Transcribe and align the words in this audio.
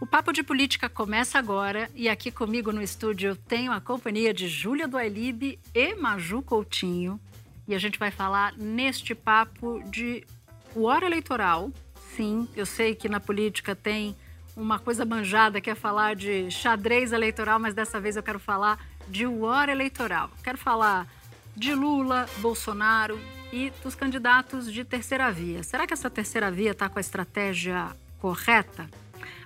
O 0.00 0.06
Papo 0.06 0.32
de 0.32 0.42
Política 0.42 0.88
começa 0.88 1.38
agora 1.38 1.90
e 1.94 2.08
aqui 2.08 2.30
comigo 2.30 2.72
no 2.72 2.80
estúdio 2.80 3.28
eu 3.28 3.36
tenho 3.36 3.70
a 3.70 3.82
companhia 3.82 4.32
de 4.32 4.48
Júlia 4.48 4.88
Duailib 4.88 5.58
e 5.74 5.94
Maju 5.94 6.40
Coutinho. 6.40 7.20
E 7.68 7.74
a 7.74 7.78
gente 7.78 7.98
vai 7.98 8.10
falar 8.10 8.54
neste 8.56 9.14
papo 9.14 9.78
de 9.90 10.26
hora 10.74 11.04
eleitoral. 11.04 11.70
Sim, 12.16 12.48
eu 12.56 12.64
sei 12.64 12.94
que 12.94 13.10
na 13.10 13.20
política 13.20 13.76
tem 13.76 14.16
uma 14.56 14.78
coisa 14.78 15.04
manjada 15.04 15.60
que 15.60 15.68
é 15.68 15.74
falar 15.74 16.16
de 16.16 16.50
xadrez 16.50 17.12
eleitoral, 17.12 17.58
mas 17.58 17.74
dessa 17.74 18.00
vez 18.00 18.16
eu 18.16 18.22
quero 18.22 18.40
falar 18.40 18.82
de 19.06 19.26
hora 19.26 19.70
eleitoral. 19.70 20.30
Quero 20.42 20.56
falar 20.56 21.06
de 21.54 21.74
Lula, 21.74 22.26
Bolsonaro 22.38 23.20
e 23.52 23.70
dos 23.82 23.94
candidatos 23.94 24.72
de 24.72 24.82
terceira 24.82 25.30
via. 25.30 25.62
Será 25.62 25.86
que 25.86 25.92
essa 25.92 26.08
terceira 26.08 26.50
via 26.50 26.70
está 26.70 26.88
com 26.88 26.98
a 26.98 27.02
estratégia 27.02 27.94
correta? 28.18 28.88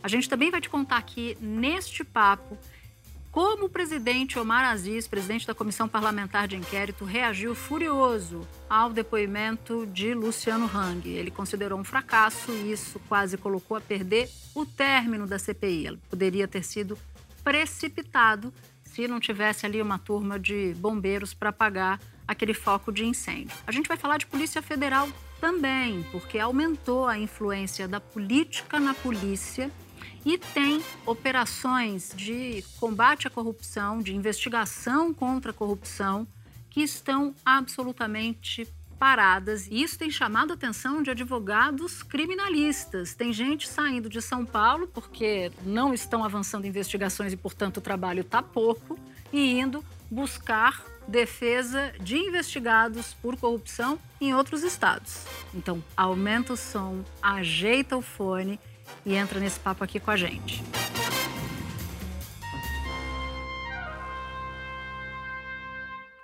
A 0.02 0.08
gente 0.08 0.28
também 0.28 0.50
vai 0.50 0.60
te 0.60 0.68
contar 0.68 0.96
aqui 0.96 1.36
neste 1.40 2.04
papo 2.04 2.58
como 3.34 3.66
o 3.66 3.68
presidente 3.68 4.38
Omar 4.38 4.64
Aziz, 4.64 5.08
presidente 5.08 5.44
da 5.44 5.52
Comissão 5.52 5.88
Parlamentar 5.88 6.46
de 6.46 6.54
Inquérito, 6.54 7.04
reagiu 7.04 7.52
furioso 7.52 8.46
ao 8.70 8.90
depoimento 8.90 9.86
de 9.86 10.14
Luciano 10.14 10.70
Hang. 10.72 11.08
Ele 11.08 11.32
considerou 11.32 11.76
um 11.76 11.82
fracasso 11.82 12.52
e 12.52 12.70
isso 12.70 13.00
quase 13.08 13.36
colocou 13.36 13.76
a 13.76 13.80
perder 13.80 14.30
o 14.54 14.64
término 14.64 15.26
da 15.26 15.36
CPI. 15.36 15.88
Ele 15.88 16.00
poderia 16.08 16.46
ter 16.46 16.62
sido 16.62 16.96
precipitado 17.42 18.54
se 18.84 19.08
não 19.08 19.18
tivesse 19.18 19.66
ali 19.66 19.82
uma 19.82 19.98
turma 19.98 20.38
de 20.38 20.72
bombeiros 20.74 21.34
para 21.34 21.48
apagar 21.48 21.98
aquele 22.28 22.54
foco 22.54 22.92
de 22.92 23.04
incêndio. 23.04 23.56
A 23.66 23.72
gente 23.72 23.88
vai 23.88 23.96
falar 23.96 24.16
de 24.16 24.26
Polícia 24.26 24.62
Federal 24.62 25.08
também, 25.40 26.04
porque 26.10 26.38
aumentou 26.38 27.06
a 27.06 27.18
influência 27.18 27.86
da 27.86 28.00
política 28.00 28.80
na 28.80 28.94
polícia 28.94 29.70
e 30.24 30.38
tem 30.38 30.82
operações 31.04 32.12
de 32.16 32.64
combate 32.80 33.26
à 33.26 33.30
corrupção, 33.30 34.00
de 34.00 34.14
investigação 34.14 35.12
contra 35.12 35.50
a 35.50 35.54
corrupção, 35.54 36.26
que 36.70 36.80
estão 36.80 37.34
absolutamente 37.44 38.66
paradas. 38.98 39.66
E 39.66 39.82
isso 39.82 39.98
tem 39.98 40.10
chamado 40.10 40.52
a 40.52 40.54
atenção 40.54 41.02
de 41.02 41.10
advogados 41.10 42.02
criminalistas. 42.02 43.14
Tem 43.14 43.32
gente 43.32 43.68
saindo 43.68 44.08
de 44.08 44.22
São 44.22 44.46
Paulo 44.46 44.88
porque 44.88 45.52
não 45.62 45.92
estão 45.92 46.24
avançando 46.24 46.66
investigações 46.66 47.32
e, 47.32 47.36
portanto, 47.36 47.76
o 47.76 47.80
trabalho 47.82 48.22
está 48.22 48.42
pouco, 48.42 48.98
e 49.32 49.58
indo 49.60 49.84
buscar 50.10 50.82
defesa 51.06 51.92
de 52.00 52.16
investigados 52.16 53.14
por 53.14 53.36
corrupção 53.36 53.98
em 54.20 54.34
outros 54.34 54.62
estados. 54.62 55.24
Então, 55.52 55.82
aumenta 55.96 56.52
o 56.52 56.56
som, 56.56 57.04
ajeita 57.22 57.96
o 57.96 58.02
fone 58.02 58.58
e 59.04 59.14
entra 59.14 59.38
nesse 59.38 59.60
papo 59.60 59.84
aqui 59.84 60.00
com 60.00 60.10
a 60.10 60.16
gente. 60.16 60.62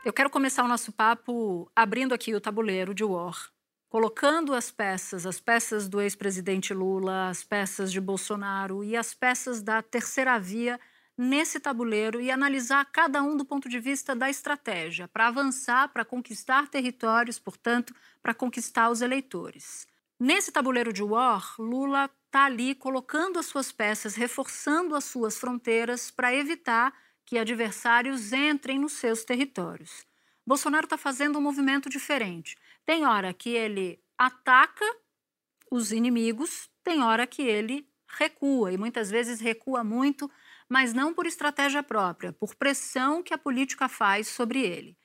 Eu 0.02 0.14
quero 0.14 0.30
começar 0.30 0.64
o 0.64 0.68
nosso 0.68 0.90
papo 0.90 1.70
abrindo 1.76 2.14
aqui 2.14 2.34
o 2.34 2.40
tabuleiro 2.40 2.94
de 2.94 3.04
War, 3.04 3.36
colocando 3.90 4.54
as 4.54 4.70
peças, 4.70 5.26
as 5.26 5.38
peças 5.38 5.90
do 5.90 6.00
ex-presidente 6.00 6.72
Lula, 6.72 7.28
as 7.28 7.44
peças 7.44 7.92
de 7.92 8.00
Bolsonaro 8.00 8.82
e 8.82 8.96
as 8.96 9.12
peças 9.12 9.60
da 9.60 9.82
terceira 9.82 10.38
via 10.38 10.80
nesse 11.20 11.60
tabuleiro 11.60 12.18
e 12.18 12.30
analisar 12.30 12.82
cada 12.86 13.22
um 13.22 13.36
do 13.36 13.44
ponto 13.44 13.68
de 13.68 13.78
vista 13.78 14.16
da 14.16 14.30
estratégia, 14.30 15.06
para 15.06 15.26
avançar, 15.26 15.90
para 15.90 16.02
conquistar 16.02 16.66
territórios, 16.68 17.38
portanto, 17.38 17.94
para 18.22 18.32
conquistar 18.32 18.88
os 18.88 19.02
eleitores. 19.02 19.86
Nesse 20.18 20.50
tabuleiro 20.50 20.94
de 20.94 21.02
War, 21.02 21.54
Lula 21.58 22.10
está 22.24 22.46
ali 22.46 22.74
colocando 22.74 23.38
as 23.38 23.44
suas 23.44 23.70
peças, 23.70 24.14
reforçando 24.14 24.96
as 24.96 25.04
suas 25.04 25.36
fronteiras 25.36 26.10
para 26.10 26.34
evitar 26.34 26.90
que 27.26 27.36
adversários 27.36 28.32
entrem 28.32 28.78
nos 28.78 28.92
seus 28.92 29.22
territórios. 29.22 30.06
Bolsonaro 30.46 30.86
está 30.86 30.96
fazendo 30.96 31.38
um 31.38 31.42
movimento 31.42 31.90
diferente. 31.90 32.56
Tem 32.86 33.04
hora 33.04 33.34
que 33.34 33.50
ele 33.50 34.02
ataca 34.16 34.86
os 35.70 35.92
inimigos, 35.92 36.70
tem 36.82 37.02
hora 37.02 37.26
que 37.26 37.42
ele 37.42 37.86
recua, 38.08 38.72
e 38.72 38.78
muitas 38.78 39.10
vezes 39.10 39.38
recua 39.38 39.84
muito 39.84 40.30
mas 40.70 40.94
não 40.94 41.12
por 41.12 41.26
estratégia 41.26 41.82
própria, 41.82 42.32
por 42.32 42.54
pressão 42.54 43.24
que 43.24 43.34
a 43.34 43.38
política 43.38 43.88
faz 43.88 44.28
sobre 44.28 44.60
ele. 44.60 44.96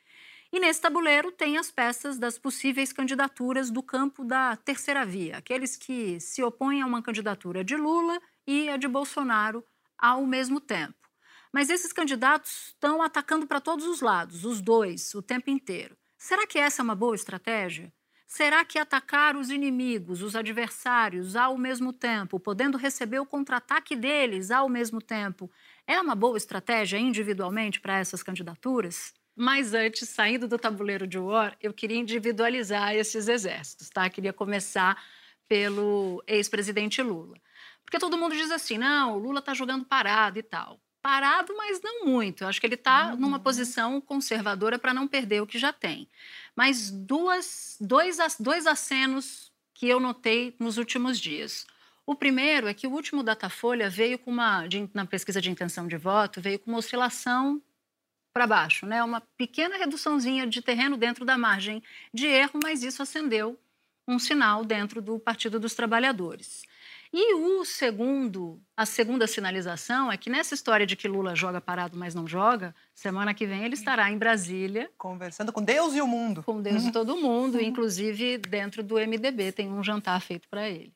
E 0.54 0.60
nesse 0.60 0.80
tabuleiro 0.80 1.32
tem 1.32 1.58
as 1.58 1.72
peças 1.72 2.20
das 2.20 2.38
possíveis 2.38 2.94
candidaturas 2.94 3.72
do 3.72 3.82
campo 3.82 4.24
da 4.24 4.56
terceira 4.56 5.04
via, 5.04 5.38
aqueles 5.38 5.76
que 5.76 6.20
se 6.20 6.44
opõem 6.44 6.84
a 6.84 6.86
uma 6.86 7.02
candidatura 7.02 7.64
de 7.64 7.76
Lula 7.76 8.22
e 8.46 8.70
a 8.70 8.78
de 8.78 8.88
Bolsonaro 8.88 9.66
ao 9.98 10.24
mesmo 10.26 10.62
tempo. 10.62 11.10
Mas 11.52 11.70
esses 11.70 11.92
candidatos 11.92 12.68
estão 12.68 13.02
atacando 13.02 13.48
para 13.48 13.60
todos 13.60 13.88
os 13.88 14.02
lados, 14.02 14.46
os 14.46 14.62
dois, 14.62 15.16
o 15.16 15.22
tempo 15.22 15.50
inteiro. 15.50 15.98
Será 16.18 16.46
que 16.46 16.60
essa 16.60 16.82
é 16.82 16.84
uma 16.84 16.96
boa 16.96 17.16
estratégia? 17.16 17.92
Será 18.28 18.66
que 18.66 18.80
atacar 18.80 19.36
os 19.36 19.50
inimigos, 19.50 20.22
os 20.22 20.36
adversários, 20.36 21.36
ao 21.36 21.58
mesmo 21.58 21.94
tempo, 21.94 22.40
podendo 22.40 22.78
receber 22.78 23.20
o 23.20 23.26
contra-ataque 23.26 23.96
deles 23.96 24.50
ao 24.50 24.68
mesmo 24.68 25.00
tempo, 25.00 25.50
é 25.88 26.00
uma 26.00 26.16
boa 26.16 26.38
estratégia 26.38 26.98
individualmente 26.98 27.80
para 27.80 28.00
essas 28.00 28.24
candidaturas? 28.24 29.14
Mas 29.36 29.74
antes, 29.74 30.10
saindo 30.10 30.48
do 30.48 30.58
tabuleiro 30.58 31.06
de 31.06 31.20
War, 31.20 31.56
eu 31.62 31.74
queria 31.74 31.98
individualizar 31.98 32.96
esses 32.96 33.28
exércitos, 33.28 33.90
tá? 33.90 34.10
Queria 34.10 34.34
começar 34.34 35.02
pelo 35.48 36.24
ex-presidente 36.26 37.02
Lula. 37.02 37.38
Porque 37.84 38.00
todo 38.00 38.18
mundo 38.18 38.36
diz 38.36 38.50
assim: 38.50 38.78
não, 38.78 39.14
o 39.16 39.20
Lula 39.20 39.40
está 39.40 39.54
jogando 39.54 39.86
parado 39.86 40.40
e 40.40 40.44
tal. 40.44 40.80
Parado, 41.06 41.56
mas 41.56 41.80
não 41.82 42.06
muito. 42.06 42.44
Eu 42.44 42.48
acho 42.48 42.60
que 42.60 42.66
ele 42.66 42.74
está 42.74 43.12
uhum. 43.12 43.18
numa 43.18 43.40
posição 43.40 44.02
conservadora 44.02 44.80
para 44.80 44.94
não 44.94 45.08
perder 45.08 45.42
o 45.42 45.48
que 45.48 45.60
já 45.60 45.72
tem 45.72 46.08
mas 46.56 46.90
duas, 46.90 47.78
dois, 47.82 48.18
dois 48.40 48.66
acenos 48.66 49.52
que 49.74 49.88
eu 49.88 50.00
notei 50.00 50.56
nos 50.58 50.78
últimos 50.78 51.20
dias. 51.20 51.68
O 52.06 52.16
primeiro 52.16 52.68
é 52.68 52.74
que 52.74 52.88
o 52.88 52.92
último 52.92 53.24
Datafolha 53.24 53.90
veio 53.90 54.18
com 54.18 54.32
uma, 54.32 54.66
de, 54.68 54.90
na 54.94 55.06
pesquisa 55.06 55.42
de 55.42 55.50
intenção 55.50 55.88
de 55.88 55.98
voto, 55.98 56.40
veio 56.40 56.60
com 56.60 56.72
uma 56.72 56.78
oscilação 56.78 57.62
para 58.34 58.48
baixo, 58.48 58.86
né? 58.86 59.04
uma 59.04 59.22
pequena 59.38 59.78
reduçãozinha 59.78 60.46
de 60.46 60.62
terreno 60.62 60.98
dentro 60.98 61.26
da 61.26 61.38
margem 61.38 61.84
de 62.14 62.26
erro, 62.28 62.60
mas 62.64 62.84
isso 62.84 63.02
acendeu 63.02 63.60
um 64.08 64.20
sinal 64.20 64.64
dentro 64.64 65.02
do 65.02 65.20
Partido 65.20 65.60
dos 65.60 65.74
Trabalhadores. 65.74 66.64
E 67.18 67.34
o 67.34 67.64
segundo, 67.64 68.62
a 68.76 68.86
segunda 68.86 69.26
sinalização 69.26 70.12
é 70.12 70.18
que 70.18 70.30
nessa 70.30 70.54
história 70.54 70.86
de 70.86 70.98
que 70.98 71.08
Lula 71.08 71.34
joga 71.34 71.62
parado, 71.62 71.98
mas 71.98 72.14
não 72.14 72.28
joga, 72.28 72.76
semana 72.94 73.34
que 73.34 73.48
vem 73.48 73.64
ele 73.64 73.74
estará 73.74 74.12
em 74.12 74.18
Brasília. 74.18 74.92
Conversando 74.98 75.54
com 75.54 75.64
Deus 75.64 75.96
e 75.96 76.02
o 76.02 76.08
mundo. 76.08 76.44
Com 76.44 76.62
Deus 76.62 76.84
e 76.84 76.92
todo 76.92 77.16
mundo, 77.16 77.62
inclusive 77.62 78.38
dentro 78.38 78.84
do 78.84 78.96
MDB 78.96 79.54
tem 79.54 79.72
um 79.72 79.82
jantar 79.82 80.20
feito 80.20 80.50
para 80.50 80.68
ele. 80.68 80.94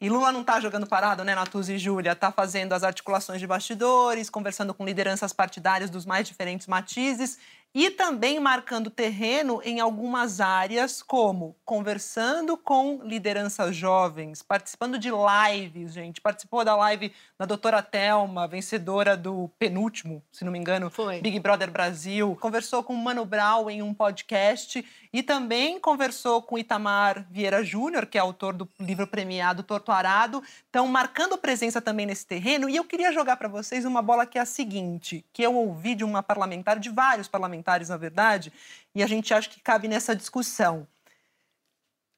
E 0.00 0.08
Lula 0.08 0.30
não 0.30 0.42
está 0.42 0.60
jogando 0.60 0.86
parado, 0.86 1.24
né, 1.24 1.34
Natuz 1.34 1.68
e 1.68 1.78
Júlia? 1.78 2.12
Está 2.12 2.30
fazendo 2.30 2.72
as 2.72 2.84
articulações 2.84 3.40
de 3.40 3.46
bastidores, 3.48 4.30
conversando 4.30 4.72
com 4.72 4.84
lideranças 4.84 5.32
partidárias 5.32 5.90
dos 5.90 6.06
mais 6.06 6.28
diferentes 6.28 6.68
matizes 6.68 7.40
e 7.78 7.90
também 7.90 8.40
marcando 8.40 8.88
terreno 8.88 9.60
em 9.62 9.80
algumas 9.80 10.40
áreas, 10.40 11.02
como 11.02 11.54
conversando 11.62 12.56
com 12.56 13.02
lideranças 13.04 13.76
jovens, 13.76 14.40
participando 14.40 14.98
de 14.98 15.10
lives, 15.10 15.92
gente. 15.92 16.18
Participou 16.18 16.64
da 16.64 16.74
live 16.74 17.12
da 17.38 17.44
doutora 17.44 17.82
Thelma, 17.82 18.48
vencedora 18.48 19.14
do 19.14 19.50
penúltimo, 19.58 20.22
se 20.32 20.42
não 20.42 20.50
me 20.50 20.58
engano, 20.58 20.88
Foi. 20.88 21.20
Big 21.20 21.38
Brother 21.38 21.70
Brasil. 21.70 22.34
Conversou 22.40 22.82
com 22.82 22.94
Mano 22.94 23.26
Brown 23.26 23.68
em 23.68 23.82
um 23.82 23.92
podcast 23.92 24.82
e 25.12 25.22
também 25.22 25.78
conversou 25.78 26.40
com 26.40 26.56
Itamar 26.56 27.26
Vieira 27.30 27.62
Júnior, 27.62 28.06
que 28.06 28.16
é 28.16 28.20
autor 28.22 28.54
do 28.54 28.66
livro 28.80 29.06
premiado 29.06 29.62
Torto 29.62 29.92
Arado. 29.92 30.42
Então, 30.70 30.86
marcando 30.88 31.36
presença 31.36 31.82
também 31.82 32.06
nesse 32.06 32.26
terreno. 32.26 32.70
E 32.70 32.76
eu 32.76 32.84
queria 32.84 33.12
jogar 33.12 33.36
para 33.36 33.48
vocês 33.48 33.84
uma 33.84 34.00
bola 34.00 34.24
que 34.24 34.38
é 34.38 34.40
a 34.40 34.46
seguinte, 34.46 35.22
que 35.30 35.42
eu 35.42 35.54
ouvi 35.54 35.94
de 35.94 36.04
uma 36.04 36.22
parlamentar, 36.22 36.78
de 36.78 36.88
vários 36.88 37.28
parlamentares, 37.28 37.65
parlamentares, 37.66 37.88
na 37.88 37.96
verdade, 37.96 38.52
e 38.94 39.02
a 39.02 39.06
gente 39.06 39.34
acha 39.34 39.50
que 39.50 39.60
cabe 39.60 39.88
nessa 39.88 40.14
discussão. 40.14 40.86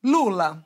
Lula 0.05 0.65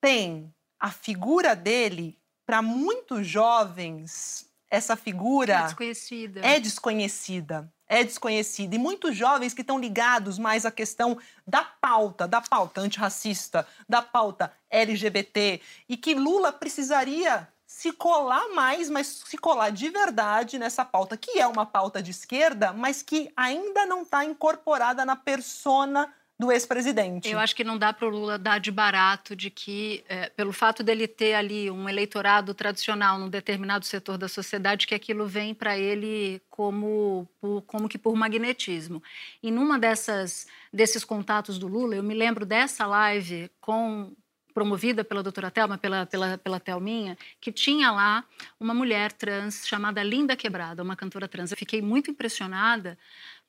tem 0.00 0.54
a 0.78 0.90
figura 0.90 1.56
dele, 1.56 2.16
para 2.46 2.62
muitos 2.62 3.26
jovens, 3.26 4.46
essa 4.70 4.94
figura 4.94 5.54
É 5.54 5.62
desconhecida. 5.64 6.40
é 6.46 6.60
desconhecida. 6.60 7.72
É 7.90 8.04
desconhecida. 8.04 8.74
E 8.76 8.78
muitos 8.78 9.16
jovens 9.16 9.54
que 9.54 9.62
estão 9.62 9.78
ligados 9.78 10.38
mais 10.38 10.66
à 10.66 10.70
questão 10.70 11.18
da 11.46 11.64
pauta, 11.64 12.28
da 12.28 12.40
pauta 12.40 12.82
antirracista, 12.82 13.66
da 13.88 14.02
pauta 14.02 14.52
LGBT, 14.70 15.60
e 15.88 15.96
que 15.96 16.14
Lula 16.14 16.52
precisaria 16.52 17.48
se 17.78 17.92
colar 17.92 18.48
mais, 18.56 18.90
mas 18.90 19.06
se 19.24 19.38
colar 19.38 19.70
de 19.70 19.88
verdade 19.88 20.58
nessa 20.58 20.84
pauta, 20.84 21.16
que 21.16 21.38
é 21.38 21.46
uma 21.46 21.64
pauta 21.64 22.02
de 22.02 22.10
esquerda, 22.10 22.72
mas 22.72 23.04
que 23.04 23.30
ainda 23.36 23.86
não 23.86 24.02
está 24.02 24.24
incorporada 24.24 25.04
na 25.04 25.14
persona 25.14 26.12
do 26.36 26.50
ex-presidente. 26.50 27.30
Eu 27.30 27.38
acho 27.38 27.54
que 27.54 27.62
não 27.62 27.78
dá 27.78 27.92
para 27.92 28.06
o 28.08 28.10
Lula 28.10 28.36
dar 28.36 28.58
de 28.58 28.72
barato 28.72 29.36
de 29.36 29.48
que, 29.48 30.04
é, 30.08 30.28
pelo 30.30 30.52
fato 30.52 30.82
dele 30.82 31.06
ter 31.06 31.34
ali 31.34 31.70
um 31.70 31.88
eleitorado 31.88 32.52
tradicional 32.52 33.16
num 33.16 33.28
determinado 33.28 33.84
setor 33.84 34.18
da 34.18 34.26
sociedade, 34.28 34.84
que 34.84 34.94
aquilo 34.94 35.24
vem 35.24 35.54
para 35.54 35.78
ele 35.78 36.42
como, 36.50 37.28
por- 37.40 37.62
como 37.62 37.88
que 37.88 37.98
por 37.98 38.16
magnetismo. 38.16 39.00
E 39.40 39.52
numa 39.52 39.78
dessas 39.78 40.48
desses 40.72 41.04
contatos 41.04 41.60
do 41.60 41.68
Lula, 41.68 41.94
eu 41.94 42.02
me 42.02 42.14
lembro 42.14 42.44
dessa 42.44 42.86
live 42.86 43.48
com 43.60 44.12
promovida 44.58 45.04
pela 45.04 45.22
doutora 45.22 45.52
Thelma, 45.52 45.78
pela, 45.78 46.04
pela, 46.04 46.36
pela 46.36 46.58
Thelminha, 46.58 47.16
que 47.40 47.52
tinha 47.52 47.92
lá 47.92 48.24
uma 48.58 48.74
mulher 48.74 49.12
trans 49.12 49.64
chamada 49.64 50.02
Linda 50.02 50.34
Quebrada, 50.34 50.82
uma 50.82 50.96
cantora 50.96 51.28
trans. 51.28 51.52
Eu 51.52 51.56
fiquei 51.56 51.80
muito 51.80 52.10
impressionada 52.10 52.98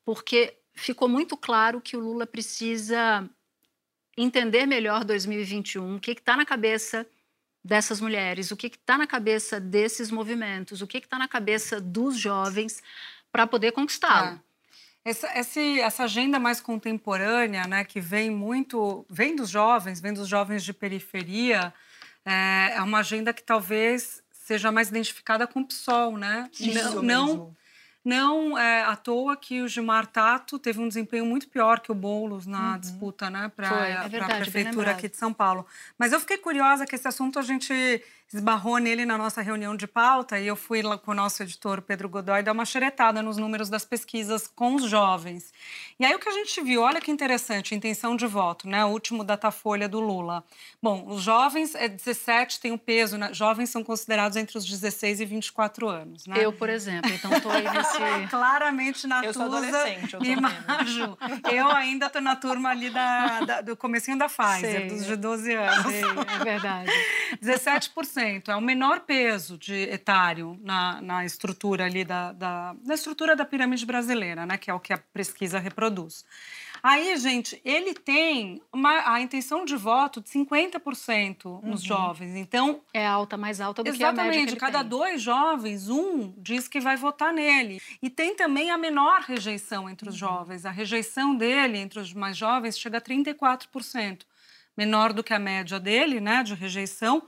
porque 0.04 0.54
ficou 0.72 1.08
muito 1.08 1.36
claro 1.36 1.80
que 1.80 1.96
o 1.96 2.00
Lula 2.00 2.28
precisa 2.28 3.28
entender 4.16 4.66
melhor 4.66 5.04
2021, 5.04 5.96
o 5.96 5.98
que 5.98 6.12
está 6.12 6.36
na 6.36 6.46
cabeça 6.46 7.04
dessas 7.64 8.00
mulheres, 8.00 8.52
o 8.52 8.56
que 8.56 8.68
está 8.68 8.96
na 8.96 9.06
cabeça 9.08 9.58
desses 9.58 10.12
movimentos, 10.12 10.80
o 10.80 10.86
que 10.86 10.98
está 10.98 11.18
na 11.18 11.26
cabeça 11.26 11.80
dos 11.80 12.16
jovens 12.16 12.80
para 13.32 13.48
poder 13.48 13.72
conquistá-lo. 13.72 14.40
Essa, 15.04 15.28
essa 15.28 16.04
agenda 16.04 16.38
mais 16.38 16.60
contemporânea, 16.60 17.66
né, 17.66 17.84
que 17.84 18.00
vem 18.00 18.30
muito, 18.30 19.04
vem 19.08 19.34
dos 19.34 19.48
jovens, 19.48 19.98
vem 20.00 20.12
dos 20.12 20.28
jovens 20.28 20.62
de 20.62 20.74
periferia, 20.74 21.72
é, 22.24 22.74
é 22.76 22.82
uma 22.82 22.98
agenda 22.98 23.32
que 23.32 23.42
talvez 23.42 24.22
seja 24.30 24.70
mais 24.70 24.88
identificada 24.88 25.46
com 25.46 25.60
o 25.60 25.66
PSOL, 25.66 26.18
né? 26.18 26.50
Isso 26.52 26.96
não, 26.96 27.02
não, 27.02 27.26
mesmo. 27.26 27.56
não 28.04 28.58
é 28.58 28.82
à 28.82 28.94
toa 28.94 29.36
que 29.36 29.62
o 29.62 29.68
Gilmar 29.68 30.06
Tato 30.06 30.58
teve 30.58 30.80
um 30.80 30.88
desempenho 30.88 31.24
muito 31.24 31.48
pior 31.48 31.80
que 31.80 31.90
o 31.90 31.94
Boulos 31.94 32.46
na 32.46 32.72
Uhum. 32.72 32.78
disputa, 32.78 33.30
né, 33.30 33.50
para 33.54 33.88
é 33.88 33.96
a 33.96 34.08
bem 34.08 34.20
prefeitura 34.20 34.90
aqui 34.90 35.08
de 35.08 35.16
São 35.16 35.32
Paulo. 35.32 35.64
Mas 35.96 36.12
eu 36.12 36.20
fiquei 36.20 36.36
curiosa 36.36 36.84
que 36.84 36.94
esse 36.94 37.08
assunto 37.08 37.38
a 37.38 37.42
gente 37.42 38.02
esbarrou 38.32 38.78
nele 38.78 39.04
na 39.04 39.18
nossa 39.18 39.42
reunião 39.42 39.76
de 39.76 39.86
pauta 39.86 40.38
e 40.38 40.46
eu 40.46 40.54
fui 40.54 40.82
lá 40.82 40.96
com 40.96 41.10
o 41.10 41.14
nosso 41.14 41.42
editor 41.42 41.82
Pedro 41.82 42.08
Godoy 42.08 42.42
dar 42.42 42.52
uma 42.52 42.64
xeretada 42.64 43.20
nos 43.22 43.36
números 43.36 43.68
das 43.68 43.84
pesquisas 43.84 44.46
com 44.46 44.76
os 44.76 44.84
jovens. 44.84 45.52
E 45.98 46.04
aí 46.04 46.14
o 46.14 46.18
que 46.18 46.28
a 46.28 46.32
gente 46.32 46.60
viu, 46.62 46.82
olha 46.82 47.00
que 47.00 47.10
interessante, 47.10 47.74
intenção 47.74 48.14
de 48.16 48.26
voto, 48.26 48.68
né? 48.68 48.84
O 48.84 48.88
último 48.88 49.24
Datafolha 49.24 49.88
do 49.88 49.98
Lula. 50.00 50.44
Bom, 50.80 51.06
os 51.08 51.22
jovens 51.22 51.74
é 51.74 51.88
17, 51.88 52.60
tem 52.60 52.70
um 52.70 52.78
peso, 52.78 53.18
né? 53.18 53.34
Jovens 53.34 53.70
são 53.70 53.82
considerados 53.82 54.36
entre 54.36 54.56
os 54.56 54.64
16 54.64 55.20
e 55.20 55.24
24 55.24 55.88
anos, 55.88 56.26
né? 56.26 56.36
Eu, 56.38 56.52
por 56.52 56.68
exemplo, 56.70 57.10
então 57.12 57.32
estou 57.32 57.50
aí 57.50 57.64
nesse... 57.68 57.98
Claramente 58.30 59.06
na 59.06 59.24
Eu 59.24 59.32
sou 59.34 59.42
adolescente, 59.42 60.14
eu 60.14 60.20
tô 60.20 60.24
e. 60.26 60.36
Maju. 60.36 61.18
Eu 61.52 61.68
ainda 61.68 62.08
tô 62.08 62.20
na 62.20 62.36
turma 62.36 62.70
ali 62.70 62.90
da, 62.90 63.40
da- 63.40 63.60
do 63.60 63.76
comecinho 63.76 64.16
da 64.16 64.26
Pfizer, 64.28 64.60
Sei. 64.72 64.86
dos 64.88 65.04
de 65.04 65.16
12 65.16 65.52
anos. 65.52 65.92
Sei, 65.92 66.04
é 66.04 66.44
verdade. 66.44 66.90
17% 67.42 68.19
é 68.20 68.56
o 68.56 68.60
menor 68.60 69.00
peso 69.00 69.56
de 69.58 69.74
etário 69.74 70.58
na, 70.62 71.00
na 71.00 71.24
estrutura 71.24 71.84
ali 71.86 72.04
da, 72.04 72.32
da, 72.32 72.74
na 72.84 72.94
estrutura 72.94 73.34
da 73.36 73.44
pirâmide 73.44 73.84
brasileira, 73.86 74.44
né? 74.46 74.56
Que 74.56 74.70
é 74.70 74.74
o 74.74 74.80
que 74.80 74.92
a 74.92 74.98
pesquisa 74.98 75.58
reproduz. 75.58 76.24
Aí, 76.82 77.14
gente, 77.18 77.60
ele 77.62 77.92
tem 77.92 78.62
uma, 78.72 79.12
a 79.14 79.20
intenção 79.20 79.66
de 79.66 79.76
voto 79.76 80.20
de 80.22 80.30
50% 80.30 81.62
nos 81.62 81.82
jovens. 81.82 82.34
Então, 82.36 82.80
É 82.94 83.06
alta, 83.06 83.36
mais 83.36 83.60
alta 83.60 83.82
do 83.82 83.92
que 83.92 84.02
a 84.02 84.12
média 84.12 84.22
Exatamente, 84.30 84.56
cada 84.56 84.80
tem. 84.80 84.88
dois 84.88 85.20
jovens, 85.20 85.88
um 85.90 86.32
diz 86.38 86.66
que 86.68 86.80
vai 86.80 86.96
votar 86.96 87.32
nele. 87.34 87.82
E 88.02 88.08
tem 88.08 88.34
também 88.34 88.70
a 88.70 88.78
menor 88.78 89.20
rejeição 89.22 89.90
entre 89.90 90.08
os 90.08 90.14
Uhum. 90.14 90.28
jovens. 90.28 90.64
A 90.64 90.70
rejeição 90.70 91.34
dele 91.36 91.76
entre 91.78 91.98
os 92.00 92.14
mais 92.14 92.36
jovens 92.36 92.78
chega 92.78 92.96
a 92.96 93.00
34%, 93.00 94.20
menor 94.76 95.12
do 95.12 95.22
que 95.22 95.34
a 95.34 95.38
média 95.38 95.78
dele, 95.78 96.18
né, 96.20 96.42
de 96.42 96.54
rejeição, 96.54 97.22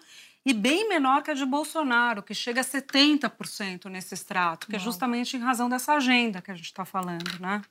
e 0.44 0.52
bem 0.52 0.88
menor 0.88 1.22
que 1.22 1.30
a 1.30 1.34
de 1.34 1.44
Bolsonaro, 1.46 2.22
que 2.22 2.34
chega 2.34 2.60
a 2.60 2.64
70% 2.64 3.86
nesse 3.86 4.14
extrato, 4.14 4.66
que 4.68 4.76
é 4.76 4.78
justamente 4.78 5.36
em 5.36 5.40
razão 5.40 5.68
dessa 5.68 5.94
agenda 5.94 6.42
que 6.42 6.50
a 6.50 6.54
gente 6.54 6.66
está 6.66 6.84
falando, 6.84 7.38
né? 7.40 7.62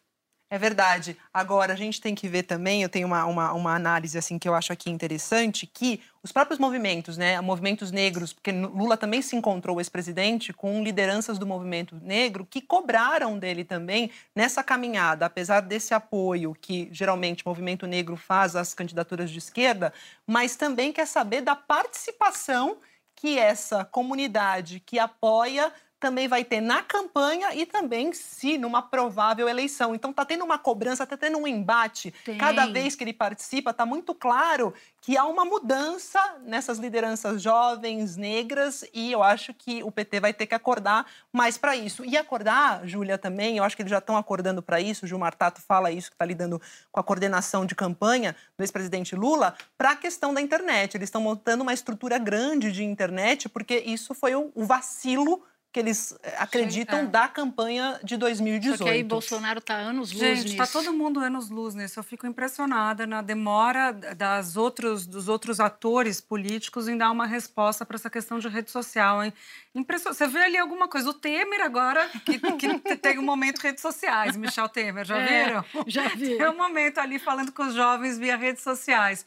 É 0.54 0.58
verdade. 0.58 1.18
Agora, 1.34 1.72
a 1.72 1.78
gente 1.78 2.02
tem 2.02 2.14
que 2.14 2.28
ver 2.28 2.44
também, 2.44 2.84
eu 2.84 2.90
tenho 2.90 3.08
uma, 3.08 3.24
uma, 3.26 3.54
uma 3.54 3.74
análise 3.74 4.18
assim 4.18 4.38
que 4.38 4.50
eu 4.50 4.54
acho 4.54 4.74
aqui 4.74 4.90
interessante, 4.90 5.66
que 5.66 6.02
os 6.22 6.30
próprios 6.34 6.60
movimentos, 6.60 7.18
né, 7.18 7.40
movimentos 7.40 7.90
negros, 7.90 8.34
porque 8.34 8.52
Lula 8.52 8.98
também 8.98 9.22
se 9.22 9.34
encontrou, 9.34 9.80
ex-presidente, 9.80 10.52
com 10.52 10.84
lideranças 10.84 11.40
do 11.40 11.48
movimento 11.48 11.96
negro 12.04 12.46
que 12.46 12.60
cobraram 12.60 13.40
dele 13.40 13.64
também 13.64 14.12
nessa 14.36 14.62
caminhada, 14.62 15.26
apesar 15.26 15.62
desse 15.62 15.94
apoio 15.94 16.54
que 16.60 16.90
geralmente 16.92 17.46
o 17.46 17.48
movimento 17.48 17.88
negro 17.88 18.18
faz 18.18 18.54
às 18.54 18.74
candidaturas 18.74 19.32
de 19.32 19.38
esquerda, 19.38 19.94
mas 20.28 20.58
também 20.58 20.92
quer 20.92 21.08
saber 21.08 21.40
da 21.40 21.56
participação 21.56 22.78
que 23.16 23.40
essa 23.40 23.86
comunidade 23.86 24.82
que 24.82 25.00
apoia 25.00 25.72
também 26.02 26.28
vai 26.28 26.44
ter 26.44 26.60
na 26.60 26.82
campanha 26.82 27.54
e 27.54 27.64
também 27.64 28.12
se 28.12 28.58
numa 28.58 28.82
provável 28.82 29.48
eleição. 29.48 29.94
Então 29.94 30.12
tá 30.12 30.26
tendo 30.26 30.44
uma 30.44 30.58
cobrança, 30.58 31.06
tá 31.06 31.16
tendo 31.16 31.38
um 31.38 31.48
embate. 31.48 32.12
Tem. 32.26 32.40
Cada 32.40 32.66
vez 32.66 32.96
que 32.96 33.04
ele 33.04 33.14
participa, 33.14 33.72
tá 33.72 33.86
muito 33.86 34.16
claro 34.16 34.74
que 35.00 35.16
há 35.16 35.26
uma 35.26 35.46
mudança 35.46 36.20
nessas 36.44 36.80
lideranças 36.80 37.42
jovens, 37.42 38.18
negras, 38.18 38.84
e 38.94 39.12
eu 39.12 39.22
acho 39.22 39.54
que 39.54 39.84
o 39.84 39.92
PT 39.92 40.20
vai 40.20 40.34
ter 40.34 40.48
que 40.48 40.56
acordar 40.56 41.06
mais 41.32 41.58
para 41.58 41.76
isso. 41.76 42.04
E 42.04 42.18
acordar, 42.18 42.88
Júlia, 42.88 43.18
também, 43.18 43.58
eu 43.58 43.64
acho 43.64 43.76
que 43.76 43.84
eles 43.84 43.90
já 43.92 44.00
estão 44.00 44.18
acordando 44.18 44.62
para 44.62 44.80
isso, 44.82 45.06
o 45.06 45.08
Gilmar 45.08 45.36
Tato 45.36 45.62
fala 45.62 45.92
isso, 45.92 46.10
que 46.10 46.16
está 46.16 46.26
lidando 46.26 46.60
com 46.92 47.00
a 47.00 47.04
coordenação 47.04 47.66
de 47.66 47.76
campanha 47.76 48.36
do 48.58 48.64
ex-presidente 48.64 49.16
Lula, 49.16 49.56
para 49.78 49.92
a 49.92 49.96
questão 49.96 50.34
da 50.34 50.42
internet. 50.42 50.98
Eles 50.98 51.08
estão 51.08 51.22
montando 51.22 51.64
uma 51.64 51.74
estrutura 51.74 52.18
grande 52.18 52.72
de 52.72 52.84
internet, 52.84 53.50
porque 53.50 53.78
isso 53.78 54.14
foi 54.14 54.36
o, 54.36 54.52
o 54.56 54.66
vacilo 54.66 55.44
que 55.72 55.80
eles 55.80 56.14
eh, 56.22 56.36
acreditam 56.38 57.00
é. 57.00 57.06
da 57.06 57.28
campanha 57.30 57.98
de 58.04 58.18
2018. 58.18 58.78
Só 58.78 58.84
que 58.84 58.90
aí 58.90 59.04
Bolsonaro 59.04 59.60
está 59.60 59.76
anos 59.76 60.12
luz 60.12 60.20
Gente, 60.20 60.44
nisso. 60.44 60.62
está 60.62 60.68
todo 60.68 60.92
mundo 60.94 61.20
anos 61.22 61.50
luz 61.50 61.74
nisso. 61.74 61.98
Eu 61.98 62.04
fico 62.04 62.28
impressionada 62.28 63.08
na 63.08 63.22
demora 63.22 63.94
das 63.94 64.58
outros, 64.58 65.08
dos 65.08 65.30
outros 65.30 65.62
atores 65.62 66.20
políticos 66.20 66.90
em 66.90 66.98
dar 66.98 67.10
uma 67.10 67.26
resposta 67.26 67.86
para 67.86 67.96
essa 67.96 68.10
questão 68.10 68.38
de 68.38 68.50
rede 68.50 68.70
social. 68.70 69.24
Hein? 69.24 69.34
Impression... 69.74 70.12
Você 70.14 70.28
vê 70.28 70.40
ali 70.44 70.58
alguma 70.58 70.90
coisa. 70.90 71.10
O 71.10 71.14
Temer 71.14 71.62
agora, 71.62 72.10
que, 72.26 72.38
que 72.80 72.98
tem 72.98 73.18
um 73.18 73.24
momento 73.24 73.60
redes 73.60 73.82
sociais, 73.82 74.36
Michel 74.36 74.68
Temer, 74.68 75.06
já 75.06 75.18
É, 75.18 75.46
viram? 75.46 75.66
já 75.88 76.08
vi. 76.10 76.38
Tem 76.38 76.50
um 76.50 76.58
momento 76.58 76.98
ali 77.00 77.18
falando 77.18 77.52
com 77.54 77.64
os 77.64 77.74
jovens 77.74 78.18
via 78.20 78.36
redes 78.36 78.62
sociais. 78.62 79.26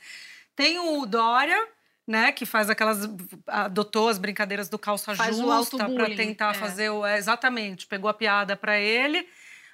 Tem 0.54 0.78
o 0.78 1.06
Dória, 1.06 1.66
né, 2.06 2.32
que 2.32 2.44
faz 2.44 2.68
aquelas 2.68 3.08
adotou 3.46 4.08
as 4.08 4.18
brincadeiras 4.18 4.68
do 4.68 4.78
calça 4.78 5.14
Faz 5.14 5.37
justa 5.37 5.88
para 5.88 6.14
tentar 6.14 6.50
é. 6.50 6.54
fazer 6.54 6.90
o 6.90 7.04
é, 7.04 7.16
exatamente, 7.18 7.87
pegou 7.87 8.11
a 8.11 8.14
piada 8.14 8.56
para 8.56 8.78
ele. 8.78 9.26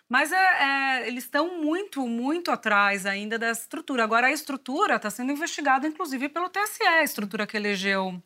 Mas 0.09 0.33
é, 0.33 0.37
é, 0.37 1.07
eles 1.07 1.23
estão 1.25 1.61
muito, 1.63 2.05
muito 2.07 2.51
atrás 2.51 3.07
ainda 3.07 3.39
da 3.39 3.51
estrutura. 3.53 4.03
Agora, 4.03 4.27
a 4.27 4.33
estrutura 4.33 4.97
está 4.97 5.09
sendo 5.09 5.31
investigada, 5.31 5.87
inclusive, 5.87 6.29
pelo 6.29 6.49
TSE, 6.49 6.83
a 6.83 7.05
estrutura 7.05 7.47
que 7.47 7.57
elegeu 7.57 8.21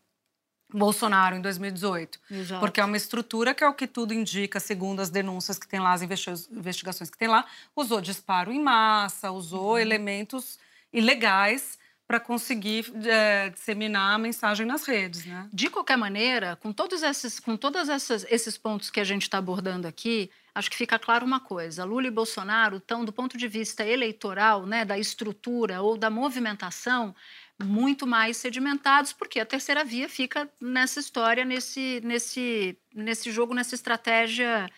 Bolsonaro 0.73 1.37
em 1.37 1.43
2018. 1.43 2.19
Exato. 2.31 2.61
Porque 2.61 2.81
é 2.81 2.85
uma 2.85 2.97
estrutura 2.97 3.55
que 3.55 3.63
é 3.63 3.69
o 3.69 3.75
que 3.75 3.87
tudo 3.87 4.15
indica, 4.15 4.59
segundo 4.59 5.01
as 5.01 5.11
denúncias 5.11 5.59
que 5.59 5.69
tem 5.69 5.79
lá, 5.79 5.93
as 5.93 6.01
investi- 6.01 6.31
investigações 6.51 7.11
que 7.11 7.19
tem 7.19 7.29
lá, 7.29 7.45
usou 7.77 8.01
disparo 8.01 8.51
em 8.51 8.61
massa, 8.63 9.31
usou 9.31 9.73
Uhum. 9.73 9.79
elementos 9.79 10.59
ilegais 10.91 11.79
para 12.07 12.21
conseguir 12.21 12.93
é, 13.07 13.49
disseminar 13.51 14.15
a 14.15 14.19
mensagem 14.19 14.67
nas 14.67 14.85
redes, 14.85 15.25
né? 15.25 15.49
De 15.53 15.71
qualquer 15.71 15.97
maneira, 15.97 16.57
com 16.57 16.73
todos 16.73 17.03
esses, 17.03 17.41
com 17.41 17.57
todas 17.57 17.89
essas, 17.89 18.27
esses 18.29 18.59
pontos 18.59 18.91
que 18.91 19.01
a 19.01 19.05
gente 19.05 19.23
está 19.23 19.39
abordando 19.39 19.89
aqui, 19.89 20.31
acho 20.55 20.71
que 20.71 20.77
fica 20.77 20.99
claro 20.99 21.25
uma 21.25 21.41
coisa: 21.41 21.85
Lula 21.85 22.07
e 22.07 22.11
Bolsonaro 22.11 22.77
estão, 22.77 23.05
do 23.05 23.13
ponto 23.13 23.39
de 23.39 23.49
vista 23.49 23.85
eleitoral, 23.85 24.67
né, 24.67 24.85
da 24.85 24.99
estrutura 24.99 25.81
ou 25.81 25.97
da 25.97 26.11
movimentação, 26.11 27.15
muito 27.63 28.07
mais 28.07 28.37
sedimentados, 28.37 29.13
porque 29.13 29.41
a 29.41 29.47
terceira 29.47 29.83
via 29.83 30.09
fica 30.09 30.51
nessa 30.61 31.01
história, 31.01 31.45
nesse, 31.45 32.01
nesse, 32.05 32.77
nesse 32.95 33.31
jogo, 33.31 33.55
nessa 33.55 33.75
estratégia 33.75 34.69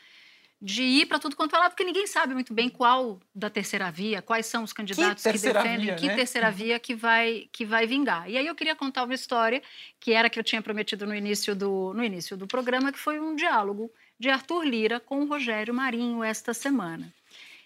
de 0.67 0.83
ir 0.83 1.07
para 1.07 1.21
tudo 1.21 1.37
quanto 1.37 1.55
é 1.55 1.59
lado, 1.61 1.71
porque 1.71 1.85
ninguém 1.85 2.09
sabe 2.09 2.35
muito 2.35 2.53
bem 2.53 2.69
qual 2.69 3.21
da 3.33 3.49
terceira 3.49 3.89
via, 3.89 4.21
quais 4.21 4.47
são 4.47 4.65
os 4.65 4.73
candidatos 4.73 5.23
que, 5.23 5.33
que 5.33 5.39
defendem, 5.39 5.87
via, 5.87 5.95
que 5.95 6.07
né? 6.09 6.17
terceira 6.17 6.51
via 6.51 6.81
que 6.81 6.93
vai, 6.93 7.49
que 7.53 7.65
vai 7.65 7.87
vingar. 7.87 8.29
E 8.29 8.37
aí 8.37 8.45
eu 8.45 8.55
queria 8.55 8.75
contar 8.75 9.05
uma 9.05 9.15
história 9.15 9.63
que 10.01 10.13
era 10.13 10.29
que 10.29 10.41
eu 10.41 10.43
tinha 10.43 10.61
prometido 10.61 11.07
no 11.07 11.15
início 11.15 11.55
do, 11.55 11.95
no 11.95 12.03
início 12.03 12.37
do 12.37 12.49
programa, 12.49 12.91
que 12.91 12.99
foi 12.99 13.21
um 13.21 13.37
diálogo 13.37 13.93
de 14.19 14.29
Arthur 14.29 14.65
Lira 14.65 14.99
com 14.99 15.23
o 15.23 15.29
Rogério 15.29 15.73
Marinho 15.73 16.25
esta 16.25 16.53
semana. 16.53 17.15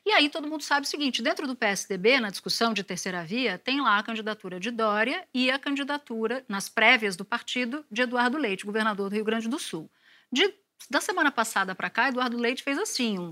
E 0.05 0.11
aí 0.11 0.29
todo 0.29 0.47
mundo 0.47 0.63
sabe 0.63 0.87
o 0.87 0.89
seguinte: 0.89 1.23
dentro 1.23 1.47
do 1.47 1.57
PSDB, 1.57 2.21
na 2.21 2.29
discussão 2.29 2.75
de 2.75 2.85
terceira 2.85 3.25
via, 3.25 3.57
tem 3.57 3.81
lá 3.81 3.99
a 3.99 4.03
candidatura 4.03 4.61
de 4.61 4.71
Dória 4.71 5.27
e 5.33 5.51
a 5.51 5.59
candidatura, 5.59 6.45
nas 6.47 6.69
prévias 6.69 7.17
do 7.17 7.25
partido, 7.25 7.83
de 7.91 8.03
Eduardo 8.03 8.37
Leite, 8.37 8.67
governador 8.67 9.09
do 9.09 9.15
Rio 9.15 9.25
Grande 9.25 9.49
do 9.49 9.59
Sul. 9.59 9.91
De, 10.31 10.55
da 10.89 11.01
semana 11.01 11.31
passada 11.31 11.75
para 11.75 11.91
cá, 11.91 12.09
Eduardo 12.09 12.37
Leite 12.37 12.63
fez 12.63 12.79
assim, 12.79 13.19
um. 13.19 13.31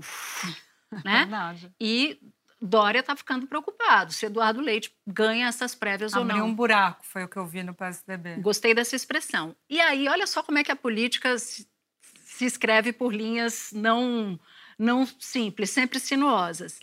né? 1.03 1.19
Verdade. 1.19 1.71
E 1.79 2.19
Dória 2.61 2.99
está 2.99 3.15
ficando 3.15 3.47
preocupado 3.47 4.11
se 4.11 4.25
Eduardo 4.25 4.59
Leite 4.59 4.93
ganha 5.07 5.47
essas 5.47 5.73
prévias 5.73 6.13
Abriu 6.13 6.35
ou 6.35 6.41
não. 6.41 6.47
um 6.47 6.53
buraco, 6.53 7.05
foi 7.05 7.23
o 7.23 7.27
que 7.27 7.37
eu 7.37 7.45
vi 7.45 7.63
no 7.63 7.73
PSDB. 7.73 8.35
Gostei 8.37 8.73
dessa 8.73 8.95
expressão. 8.95 9.55
E 9.69 9.79
aí, 9.79 10.07
olha 10.09 10.27
só 10.27 10.43
como 10.43 10.57
é 10.57 10.63
que 10.63 10.71
a 10.71 10.75
política 10.75 11.37
se, 11.39 11.67
se 12.01 12.45
escreve 12.45 12.91
por 12.91 13.13
linhas 13.13 13.71
não 13.73 14.39
não 14.77 15.05
simples, 15.19 15.71
sempre 15.71 15.99
sinuosas. 15.99 16.79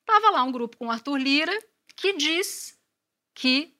Estava 0.00 0.30
lá 0.30 0.42
um 0.42 0.50
grupo 0.50 0.76
com 0.76 0.90
Arthur 0.90 1.16
Lira 1.16 1.56
que 1.94 2.16
diz 2.16 2.76
que 3.34 3.76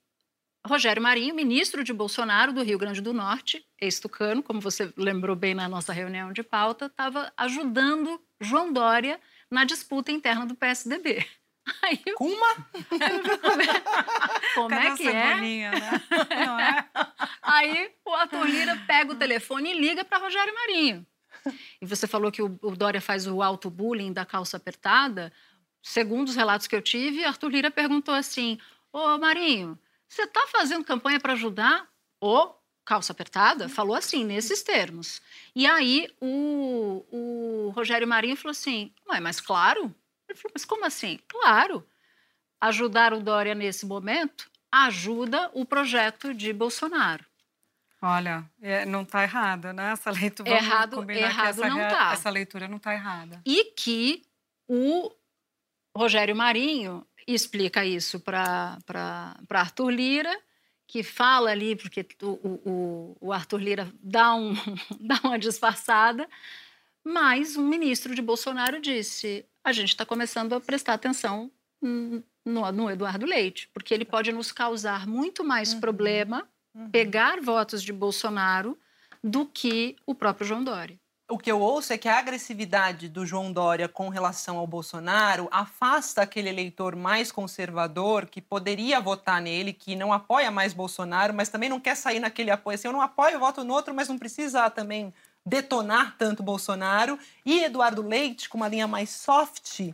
Rogério 0.67 1.03
Marinho, 1.03 1.35
ministro 1.35 1.83
de 1.83 1.93
Bolsonaro 1.93 2.53
do 2.53 2.63
Rio 2.63 2.79
Grande 2.79 3.01
do 3.01 3.15
Norte, 3.15 3.65
ex-tucano, 3.81 4.43
como 4.43 4.61
você 4.61 4.93
lembrou 4.97 5.35
bem 5.35 5.55
na 5.55 5.69
nossa 5.69 5.93
reunião 5.93 6.33
de 6.33 6.43
pauta, 6.43 6.87
estava 6.87 7.33
ajudando 7.37 8.21
João 8.39 8.73
Dória 8.73 9.19
na 9.51 9.65
disputa 9.65 10.13
interna 10.13 10.45
do 10.45 10.55
PSDB. 10.55 11.27
Aí, 11.83 11.99
Kuma? 12.15 12.69
Como 14.55 14.75
é 14.75 14.79
Cadê 14.79 14.87
é 14.89 14.97
que 14.97 15.09
é? 15.09 15.37
Né? 15.37 15.61
é? 15.63 15.71
Aí 17.43 17.91
o 18.05 18.15
Arthur 18.15 18.47
Lira 18.47 18.77
pega 18.87 19.13
o 19.13 19.17
telefone 19.17 19.71
e 19.71 19.79
liga 19.79 20.05
para 20.05 20.19
Rogério 20.19 20.55
Marinho. 20.55 21.07
E 21.81 21.87
você 21.87 22.07
falou 22.07 22.31
que 22.31 22.43
o, 22.43 22.59
o 22.63 22.77
Dória 22.77 23.01
faz 23.01 23.27
o 23.27 23.43
auto-bullying 23.43 24.13
da 24.13 24.27
calça 24.27 24.57
apertada. 24.57 25.33
Segundo 25.83 26.29
os 26.29 26.37
relatos 26.37 26.67
que 26.67 26.75
eu 26.75 26.83
tive, 26.83 27.25
Arthur 27.25 27.51
Lira 27.51 27.71
perguntou 27.71 28.15
assim: 28.15 28.59
Ô 28.93 29.17
Marinho, 29.19 29.79
você 30.11 30.25
está 30.25 30.45
fazendo 30.49 30.85
campanha 30.85 31.21
para 31.21 31.35
ajudar 31.35 31.89
o 32.21 32.53
calça 32.85 33.13
apertada? 33.13 33.69
Falou 33.69 33.95
assim, 33.95 34.25
nesses 34.25 34.61
termos. 34.61 35.23
E 35.55 35.65
aí 35.67 36.13
o, 36.21 37.07
o 37.13 37.71
Rogério 37.71 38.09
Marinho 38.09 38.37
falou 38.37 38.51
assim: 38.51 38.93
Ué, 39.09 39.21
mas 39.21 39.41
claro. 39.41 39.95
Ele 40.29 40.37
falou: 40.37 40.53
Mas 40.53 40.65
como 40.65 40.85
assim? 40.85 41.21
Claro. 41.29 41.87
Ajudar 42.61 43.15
o 43.15 43.21
Dória 43.21 43.55
nesse 43.55 43.87
momento 43.87 44.51
ajuda 44.73 45.49
o 45.55 45.65
projeto 45.65 46.35
de 46.35 46.53
Bolsonaro. 46.53 47.25
Olha, 48.03 48.45
é, 48.61 48.85
não 48.85 49.03
está 49.03 49.23
errada, 49.23 49.73
né? 49.73 49.93
Essa 49.93 50.11
leitura. 50.11 50.51
Errado, 50.51 51.11
errado 51.11 51.49
essa, 51.49 51.69
não 51.69 51.81
está. 51.81 52.13
Essa 52.13 52.31
leitura 52.31 52.67
não 52.67 52.79
está 52.79 52.95
errada. 52.95 53.41
E 53.47 53.73
que 53.77 54.23
o 54.67 55.13
Rogério 55.97 56.35
Marinho 56.35 57.07
explica 57.27 57.85
isso 57.85 58.21
para 58.21 58.79
Arthur 59.49 59.91
Lira, 59.91 60.37
que 60.87 61.03
fala 61.03 61.51
ali, 61.51 61.77
porque 61.77 62.05
o, 62.23 62.27
o, 62.65 63.17
o 63.21 63.33
Arthur 63.33 63.61
Lira 63.61 63.93
dá, 64.03 64.35
um, 64.35 64.55
dá 65.01 65.21
uma 65.23 65.39
disfarçada, 65.39 66.29
mas 67.05 67.57
um 67.57 67.67
ministro 67.67 68.15
de 68.15 68.21
Bolsonaro 68.21 68.81
disse: 68.81 69.45
a 69.63 69.73
gente 69.73 69.91
está 69.91 70.05
começando 70.05 70.53
a 70.53 70.61
prestar 70.61 70.95
atenção 70.95 71.51
no, 72.45 72.73
no, 72.73 72.91
Eduardo 72.91 73.27
Leite, 73.27 73.69
porque 73.73 73.95
ele 73.95 74.05
pode 74.05 74.33
nos 74.33 74.53
causar 74.53 75.07
muito 75.07 75.45
mais 75.45 75.73
uhum. 75.73 75.81
problema 75.81 76.49
uhum. 76.75 76.91
pegar 76.91 77.41
votos 77.41 77.83
de 77.83 77.93
Bolsonaro 77.93 78.79
do 79.23 79.47
que 79.47 79.97
o 80.07 80.15
próprio 80.15 80.47
João 80.47 80.65
Dória. 80.65 80.99
O 81.31 81.39
que 81.39 81.51
eu 81.51 81.61
ouço 81.61 81.93
é 81.93 81.99
que 81.99 82.09
a 82.09 82.19
agressividade 82.19 83.09
do 83.09 83.25
João 83.25 83.53
Dória 83.53 83.89
com 83.89 84.09
relação 84.09 84.59
ao 84.59 84.67
Bolsonaro 84.67 85.49
afasta 85.53 86.23
aquele 86.23 86.49
eleitor 86.49 86.97
mais 86.97 87.31
conservador 87.31 88.27
que 88.27 88.41
poderia 88.41 89.01
votar 89.01 89.41
nele, 89.41 89.73
que 89.73 89.95
não 89.95 90.13
apoia 90.13 90.51
mais 90.51 90.73
Bolsonaro, 90.73 91.33
mas 91.33 91.49
também 91.49 91.69
não 91.69 91.79
quer 91.79 91.95
sair 91.95 92.19
naquele 92.19 92.51
apoio. 92.51 92.75
Assim, 92.75 92.89
eu 92.89 92.93
não 92.93 93.01
apoio, 93.01 93.35
eu 93.35 93.41
voto 93.41 93.63
no 93.63 93.73
outro, 93.73 93.95
mas 93.95 94.09
não 94.09 94.19
precisa 94.19 94.69
também 94.71 95.15
detonar 95.47 96.17
tanto 96.19 96.43
Bolsonaro. 96.43 97.17
E 97.47 97.63
Eduardo 97.63 98.03
Leite, 98.03 98.49
com 98.49 98.57
uma 98.57 98.69
linha 98.69 98.89
mais 98.89 99.11
soft, 99.11 99.93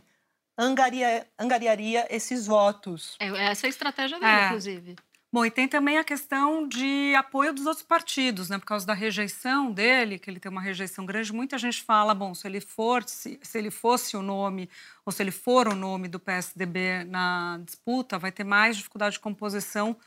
angaria, 0.57 1.27
angariaria 1.37 2.07
esses 2.09 2.47
votos. 2.47 3.15
É, 3.19 3.27
essa 3.51 3.65
é 3.65 3.67
a 3.67 3.69
estratégia 3.69 4.19
dele, 4.19 4.31
é. 4.31 4.45
inclusive. 4.47 4.95
Bom, 5.31 5.45
e 5.45 5.51
tem 5.51 5.67
também 5.67 5.97
a 5.97 6.05
questão 6.05 6.65
de 6.67 7.13
apoio 7.15 7.53
dos 7.53 7.65
outros 7.65 7.85
partidos, 7.85 8.49
né? 8.49 8.57
Por 8.57 8.65
causa 8.65 8.85
da 8.87 8.93
rejeição 8.93 9.71
dele, 9.71 10.17
que 10.17 10.29
ele 10.29 10.39
tem 10.39 10.49
uma 10.49 10.61
rejeição 10.61 11.05
grande, 11.05 11.33
muita 11.33 11.57
gente 11.57 11.83
fala, 11.83 12.15
bom, 12.15 12.33
se 12.33 12.47
ele 12.47 12.61
for, 12.61 13.03
se, 13.03 13.37
se 13.41 13.57
ele 13.57 13.69
fosse 13.69 14.15
o 14.15 14.21
nome, 14.21 14.69
ou 15.05 15.11
se 15.11 15.21
ele 15.21 15.31
for 15.31 15.67
o 15.67 15.75
nome 15.75 16.07
do 16.07 16.17
PSDB 16.19 17.03
na 17.03 17.59
disputa, 17.65 18.17
vai 18.17 18.31
ter 18.31 18.45
mais 18.45 18.77
dificuldade 18.77 19.13
de 19.13 19.19
composição 19.19 19.97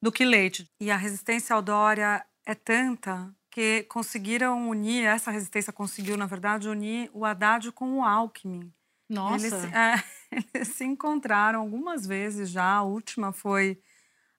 do 0.00 0.10
que 0.10 0.24
Leite. 0.24 0.66
E 0.80 0.90
a 0.90 0.96
resistência 0.96 1.54
ao 1.54 1.60
Dória 1.60 2.24
é 2.46 2.54
tanta 2.54 3.34
que 3.50 3.82
conseguiram 3.82 4.70
unir, 4.70 5.04
essa 5.04 5.30
resistência 5.30 5.72
conseguiu, 5.72 6.16
na 6.16 6.24
verdade, 6.24 6.68
unir 6.68 7.10
o 7.12 7.24
Haddad 7.26 7.70
com 7.72 7.98
o 7.98 8.04
Alckmin. 8.04 8.72
Nossa! 9.08 9.46
Eles, 9.46 9.64
é, 9.74 10.04
eles 10.54 10.68
se 10.68 10.84
encontraram 10.84 11.60
algumas 11.60 12.06
vezes 12.06 12.48
já, 12.48 12.76
a 12.76 12.82
última 12.82 13.32
foi 13.32 13.78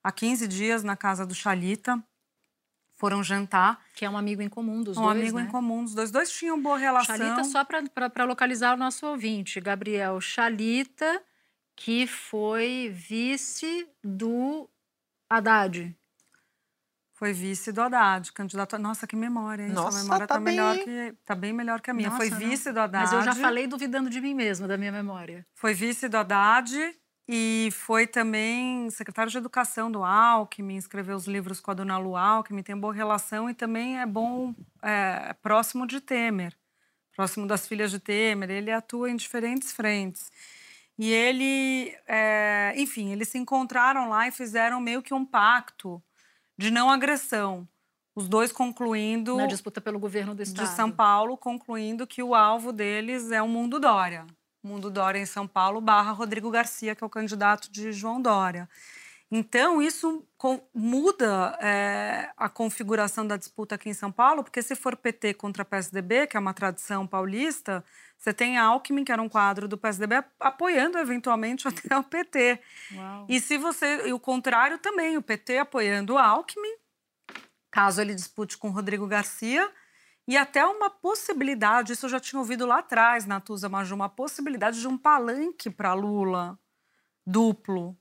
há 0.03 0.11
15 0.11 0.47
dias 0.47 0.83
na 0.83 0.95
casa 0.95 1.25
do 1.25 1.33
Chalita. 1.33 2.01
Foram 2.95 3.23
jantar. 3.23 3.79
Que 3.95 4.05
é 4.05 4.09
um 4.09 4.17
amigo 4.17 4.43
em 4.43 4.49
comum 4.49 4.83
dos 4.83 4.95
um 4.95 5.01
dois. 5.01 5.17
Um 5.17 5.19
amigo 5.19 5.37
né? 5.39 5.43
em 5.45 5.47
comum 5.47 5.83
dos 5.83 5.95
dois. 5.95 6.11
Dois 6.11 6.31
tinham 6.31 6.61
boa 6.61 6.77
relação. 6.77 7.17
Chalita, 7.17 7.43
só 7.43 7.65
para 7.65 8.23
localizar 8.23 8.75
o 8.75 8.77
nosso 8.77 9.07
ouvinte, 9.07 9.59
Gabriel 9.59 10.21
Chalita, 10.21 11.21
que 11.75 12.05
foi 12.05 12.91
vice 12.93 13.89
do 14.03 14.69
Haddad. 15.27 15.95
Foi 17.13 17.33
vice 17.33 17.71
do 17.71 17.81
Haddad, 17.81 18.31
candidato. 18.33 18.77
Nossa, 18.77 19.07
que 19.07 19.15
memória, 19.15 19.63
hein? 19.63 19.71
Nossa, 19.71 19.97
Sua 19.97 20.03
memória 20.03 20.27
tá, 20.27 20.35
tá 20.35 20.39
bem... 20.39 20.55
melhor 20.55 20.77
que 20.77 21.15
tá 21.25 21.35
bem 21.35 21.53
melhor 21.53 21.81
que 21.81 21.89
a 21.89 21.93
minha. 21.93 22.09
Nossa, 22.09 22.17
foi 22.19 22.29
vice 22.29 22.67
não. 22.67 22.73
do 22.73 22.79
Haddad. 22.81 23.03
Mas 23.03 23.13
eu 23.13 23.21
já 23.33 23.35
falei 23.35 23.65
duvidando 23.65 24.09
de 24.09 24.21
mim 24.21 24.33
mesma, 24.33 24.67
da 24.67 24.77
minha 24.77 24.91
memória. 24.91 25.45
Foi 25.55 25.73
vice 25.73 26.07
do 26.07 26.17
Haddad 26.17 26.71
e 27.27 27.69
foi 27.71 28.07
também 28.07 28.89
secretário 28.89 29.31
de 29.31 29.37
Educação 29.37 29.91
do 29.91 30.03
Alckmin, 30.03 30.75
escreveu 30.75 31.15
os 31.15 31.27
livros 31.27 31.59
com 31.59 31.71
a 31.71 31.73
dona 31.73 31.97
Lu 31.97 32.15
Alckmin, 32.15 32.63
tem 32.63 32.75
boa 32.75 32.93
relação 32.93 33.49
e 33.49 33.53
também 33.53 33.99
é 33.99 34.05
bom, 34.05 34.53
é, 34.81 35.33
próximo 35.41 35.87
de 35.87 36.01
Temer, 36.01 36.53
próximo 37.15 37.47
das 37.47 37.67
filhas 37.67 37.91
de 37.91 37.99
Temer. 37.99 38.49
Ele 38.49 38.71
atua 38.71 39.09
em 39.09 39.15
diferentes 39.15 39.71
frentes. 39.71 40.31
E 40.97 41.09
ele, 41.11 41.95
é, 42.07 42.73
enfim, 42.75 43.11
eles 43.11 43.29
se 43.29 43.37
encontraram 43.37 44.09
lá 44.09 44.27
e 44.27 44.31
fizeram 44.31 44.79
meio 44.79 45.01
que 45.01 45.13
um 45.13 45.25
pacto 45.25 46.03
de 46.57 46.69
não 46.69 46.89
agressão. 46.89 47.67
Os 48.13 48.27
dois 48.27 48.51
concluindo. 48.51 49.37
Na 49.37 49.45
disputa 49.45 49.79
pelo 49.79 49.97
governo 49.97 50.35
do 50.35 50.43
Estado. 50.43 50.67
De 50.67 50.75
São 50.75 50.91
Paulo, 50.91 51.37
concluindo 51.37 52.05
que 52.05 52.21
o 52.21 52.35
alvo 52.35 52.73
deles 52.73 53.31
é 53.31 53.41
o 53.41 53.47
mundo 53.47 53.79
Dória. 53.79 54.25
Mundo 54.63 54.89
Dória 54.89 55.19
em 55.19 55.25
São 55.25 55.47
Paulo, 55.47 55.81
barra 55.81 56.11
Rodrigo 56.11 56.51
Garcia, 56.51 56.95
que 56.95 57.03
é 57.03 57.07
o 57.07 57.09
candidato 57.09 57.71
de 57.71 57.91
João 57.91 58.21
Dória. 58.21 58.69
Então, 59.33 59.81
isso 59.81 60.27
muda 60.73 61.57
é, 61.61 62.29
a 62.35 62.49
configuração 62.49 63.25
da 63.25 63.37
disputa 63.37 63.75
aqui 63.75 63.89
em 63.89 63.93
São 63.93 64.11
Paulo, 64.11 64.43
porque 64.43 64.61
se 64.61 64.75
for 64.75 64.97
PT 64.97 65.35
contra 65.35 65.63
PSDB, 65.63 66.27
que 66.27 66.35
é 66.35 66.39
uma 66.39 66.53
tradição 66.53 67.07
paulista, 67.07 67.81
você 68.17 68.33
tem 68.33 68.57
Alckmin, 68.57 69.05
que 69.05 69.11
era 69.11 69.21
um 69.21 69.29
quadro 69.29 69.69
do 69.69 69.77
PSDB, 69.77 70.21
apoiando 70.37 70.97
eventualmente 70.97 71.65
até 71.69 71.97
o 71.97 72.03
PT. 72.03 72.59
Uau. 72.93 73.25
E 73.29 73.39
se 73.39 73.57
você. 73.57 74.05
E 74.09 74.11
o 74.11 74.19
contrário 74.19 74.77
também, 74.77 75.15
o 75.15 75.21
PT 75.21 75.59
apoiando 75.59 76.15
o 76.15 76.17
Alckmin, 76.17 76.75
caso 77.71 78.01
ele 78.01 78.13
dispute 78.13 78.57
com 78.57 78.69
Rodrigo 78.69 79.07
Garcia, 79.07 79.71
e 80.27 80.37
até 80.37 80.65
uma 80.65 80.89
possibilidade, 80.89 81.93
isso 81.93 82.05
eu 82.05 82.09
já 82.09 82.19
tinha 82.19 82.39
ouvido 82.39 82.65
lá 82.65 82.79
atrás, 82.79 83.25
Natuza 83.25 83.67
Maju, 83.67 83.95
uma 83.95 84.09
possibilidade 84.09 84.79
de 84.79 84.87
um 84.87 84.97
palanque 84.97 85.69
para 85.69 85.93
Lula 85.93 86.59
duplo 87.25 87.97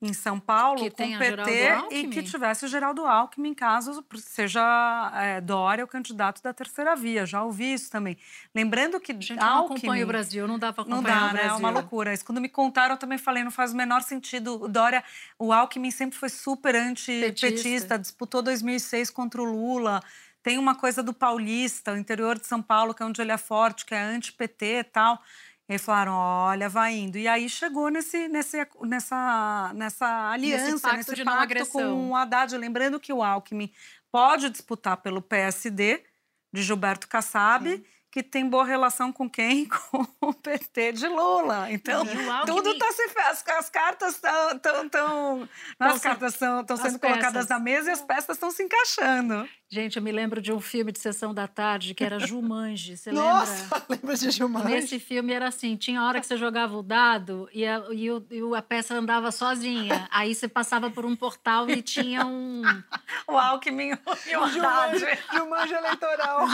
em 0.00 0.12
São 0.12 0.38
Paulo 0.38 0.78
que 0.78 0.90
com 0.90 1.14
o 1.14 1.18
PT 1.18 1.86
e 1.90 2.06
que 2.06 2.22
tivesse 2.22 2.64
o 2.64 2.68
Geraldo 2.68 3.04
Alckmin, 3.04 3.52
caso 3.52 4.04
seja 4.16 5.12
é, 5.16 5.40
Dória 5.40 5.84
o 5.84 5.88
candidato 5.88 6.40
da 6.40 6.52
terceira 6.52 6.94
via. 6.94 7.26
Já 7.26 7.42
ouvi 7.42 7.72
isso 7.72 7.90
também. 7.90 8.16
Lembrando 8.54 9.00
que 9.00 9.12
Gente, 9.12 9.40
Alckmin... 9.40 9.48
não 9.48 9.64
acompanha 9.64 10.04
o 10.04 10.06
Brasil, 10.06 10.46
não 10.46 10.58
dá 10.58 10.72
para 10.72 10.82
acompanhar 10.82 11.02
não 11.02 11.02
dá, 11.02 11.26
o 11.26 11.32
Brasil. 11.32 11.48
Né? 11.50 11.56
É 11.56 11.58
uma 11.58 11.70
loucura. 11.70 12.14
Isso 12.14 12.24
quando 12.24 12.40
me 12.40 12.48
contaram, 12.48 12.94
eu 12.94 12.98
também 12.98 13.18
falei, 13.18 13.42
não 13.42 13.50
faz 13.50 13.72
o 13.72 13.76
menor 13.76 14.02
sentido. 14.02 14.62
O 14.62 14.68
Dória, 14.68 15.02
o 15.36 15.52
Alckmin 15.52 15.90
sempre 15.90 16.16
foi 16.16 16.28
super 16.28 16.76
antipetista, 16.76 17.98
disputou 17.98 18.40
2006 18.40 19.10
contra 19.10 19.42
o 19.42 19.44
Lula, 19.44 20.00
Tem 20.42 20.58
uma 20.58 20.74
coisa 20.74 21.02
do 21.02 21.12
paulista, 21.12 21.92
o 21.92 21.96
interior 21.96 22.38
de 22.38 22.46
São 22.46 22.62
Paulo, 22.62 22.94
que 22.94 23.02
é 23.02 23.06
onde 23.06 23.20
ele 23.20 23.32
é 23.32 23.38
forte, 23.38 23.84
que 23.84 23.94
é 23.94 24.00
anti-PT 24.00 24.80
e 24.80 24.84
tal. 24.84 25.20
E 25.68 25.74
aí 25.74 25.78
falaram, 25.78 26.14
olha, 26.14 26.66
vai 26.68 26.94
indo. 26.94 27.18
E 27.18 27.28
aí 27.28 27.46
chegou 27.48 27.90
nesse, 27.90 28.26
nesse, 28.28 28.56
nessa, 28.82 29.70
nessa 29.74 30.30
aliança, 30.30 30.64
nesse 30.64 30.80
pacto 30.80 31.10
nesse 31.10 31.24
pacto 31.24 31.66
com 31.66 32.10
o 32.10 32.16
Haddad. 32.16 32.56
Lembrando 32.56 32.98
que 32.98 33.12
o 33.12 33.22
Alckmin 33.22 33.70
pode 34.10 34.48
disputar 34.48 34.96
pelo 34.96 35.20
PSD, 35.20 36.02
de 36.50 36.62
Gilberto 36.62 37.06
Kassab, 37.06 37.84
que 38.10 38.22
tem 38.22 38.48
boa 38.48 38.64
relação 38.64 39.12
com 39.12 39.28
quem? 39.28 39.66
Com 39.68 40.06
o 40.22 40.32
PT 40.32 40.92
de 40.92 41.06
Lula. 41.06 41.70
Então, 41.70 42.00
Alckmin- 42.00 42.46
tudo 42.46 42.70
está 42.72 42.90
se... 42.90 43.02
As, 43.02 43.46
as 43.46 43.68
cartas 43.68 44.14
estão... 44.14 44.58
Tão, 44.58 44.88
tão, 44.88 45.48
as 45.78 46.00
cartas 46.00 46.32
estão 46.32 46.76
sendo 46.78 46.98
colocadas 46.98 47.32
peças. 47.32 47.48
na 47.48 47.58
mesa 47.58 47.90
e 47.90 47.92
as 47.92 48.00
peças 48.00 48.36
estão 48.36 48.50
se 48.50 48.62
encaixando. 48.62 49.46
Gente, 49.70 49.98
eu 49.98 50.02
me 50.02 50.10
lembro 50.10 50.40
de 50.40 50.50
um 50.50 50.60
filme 50.60 50.90
de 50.90 50.98
sessão 50.98 51.34
da 51.34 51.46
tarde 51.46 51.92
que 51.94 52.02
era 52.02 52.18
Jumanji. 52.26 52.96
Você 52.96 53.12
Nossa, 53.12 53.62
lembra? 53.64 53.82
lembra 53.90 54.16
de 54.16 54.30
Gilmar? 54.30 54.64
Nesse 54.64 54.98
filme 54.98 55.30
era 55.32 55.48
assim, 55.48 55.76
tinha 55.76 56.02
hora 56.02 56.20
que 56.20 56.26
você 56.26 56.38
jogava 56.38 56.74
o 56.74 56.82
dado 56.82 57.50
e 57.52 57.66
a, 57.66 57.84
e 57.92 58.10
o- 58.10 58.24
e 58.30 58.56
a 58.56 58.62
peça 58.62 58.94
andava 58.94 59.30
sozinha. 59.30 60.08
Aí 60.10 60.34
você 60.34 60.48
passava 60.48 60.90
por 60.90 61.04
um 61.04 61.14
portal 61.14 61.68
e 61.68 61.82
tinha 61.82 62.24
um... 62.24 62.62
O 63.26 63.36
Alckmin 63.36 63.90
e 64.26 64.36
o 64.36 64.42
Haddad. 64.44 65.04
Gilmar 65.32 65.70
eleitoral. 65.70 66.46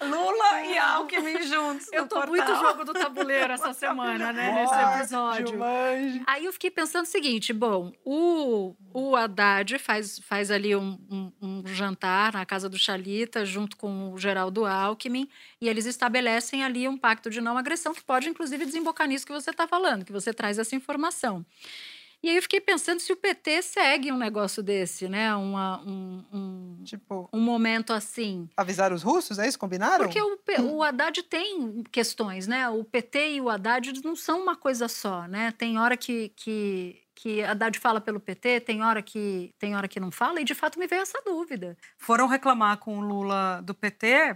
Lula 0.00 0.62
e 0.62 0.78
Alckmin 0.78 1.42
juntos 1.42 1.88
Eu 1.92 2.06
tô 2.08 2.16
portal. 2.16 2.30
muito 2.30 2.54
jogo 2.56 2.84
do 2.84 2.92
tabuleiro 2.94 3.52
essa 3.52 3.72
semana, 3.74 4.32
né? 4.32 4.52
Nesse 4.52 4.74
episódio. 5.00 5.48
Gilmar. 5.48 6.22
Aí 6.26 6.44
eu 6.46 6.52
fiquei 6.54 6.70
pensando 6.70 7.04
o 7.04 7.08
seguinte: 7.08 7.52
bom, 7.52 7.92
o, 8.04 8.74
o 8.94 9.14
Haddad 9.16 9.78
faz, 9.78 10.18
faz 10.20 10.50
ali 10.50 10.74
um, 10.74 10.98
um- 11.10 11.32
um 11.44 11.62
jantar 11.66 12.32
na 12.32 12.44
casa 12.46 12.68
do 12.68 12.78
Chalita, 12.78 13.44
junto 13.44 13.76
com 13.76 14.12
o 14.12 14.18
Geraldo 14.18 14.64
Alckmin, 14.64 15.28
e 15.60 15.68
eles 15.68 15.86
estabelecem 15.86 16.64
ali 16.64 16.88
um 16.88 16.96
pacto 16.96 17.28
de 17.30 17.40
não 17.40 17.56
agressão, 17.58 17.94
que 17.94 18.02
pode, 18.02 18.28
inclusive, 18.28 18.64
desembocar 18.64 19.06
nisso 19.06 19.26
que 19.26 19.32
você 19.32 19.50
está 19.50 19.66
falando, 19.66 20.04
que 20.04 20.12
você 20.12 20.32
traz 20.32 20.58
essa 20.58 20.74
informação. 20.74 21.44
E 22.22 22.30
aí 22.30 22.36
eu 22.36 22.42
fiquei 22.42 22.58
pensando 22.58 23.00
se 23.00 23.12
o 23.12 23.16
PT 23.16 23.60
segue 23.60 24.10
um 24.10 24.16
negócio 24.16 24.62
desse, 24.62 25.08
né? 25.10 25.34
Uma- 25.36 25.82
um, 25.82 26.24
um, 26.32 26.82
Tipo, 26.82 27.28
um 27.30 27.38
momento 27.40 27.92
assim. 27.92 28.48
avisar 28.56 28.94
os 28.94 29.02
russos, 29.02 29.38
é 29.38 29.46
isso? 29.46 29.58
Combinaram? 29.58 30.06
Porque 30.06 30.20
o, 30.22 30.38
o 30.76 30.82
Haddad 30.82 31.22
tem 31.24 31.82
questões, 31.92 32.46
né? 32.46 32.66
O 32.70 32.82
PT 32.82 33.34
e 33.34 33.40
o 33.42 33.50
Haddad 33.50 33.92
não 34.02 34.16
são 34.16 34.40
uma 34.42 34.56
coisa 34.56 34.88
só, 34.88 35.26
né? 35.28 35.52
Tem 35.58 35.78
hora 35.78 35.98
que, 35.98 36.30
que, 36.34 37.02
que 37.14 37.42
Haddad 37.42 37.78
fala 37.78 38.00
pelo 38.00 38.18
PT, 38.20 38.60
tem 38.60 38.82
hora, 38.82 39.00
que, 39.02 39.54
tem 39.58 39.76
hora 39.76 39.86
que 39.88 40.00
não 40.00 40.10
fala, 40.10 40.40
e 40.40 40.44
de 40.44 40.54
fato 40.54 40.78
me 40.78 40.86
veio 40.86 41.02
essa 41.02 41.20
dúvida. 41.24 41.76
Foram 41.98 42.26
reclamar 42.26 42.78
com 42.78 42.98
o 42.98 43.00
Lula 43.00 43.60
do 43.62 43.72
PT, 43.74 44.34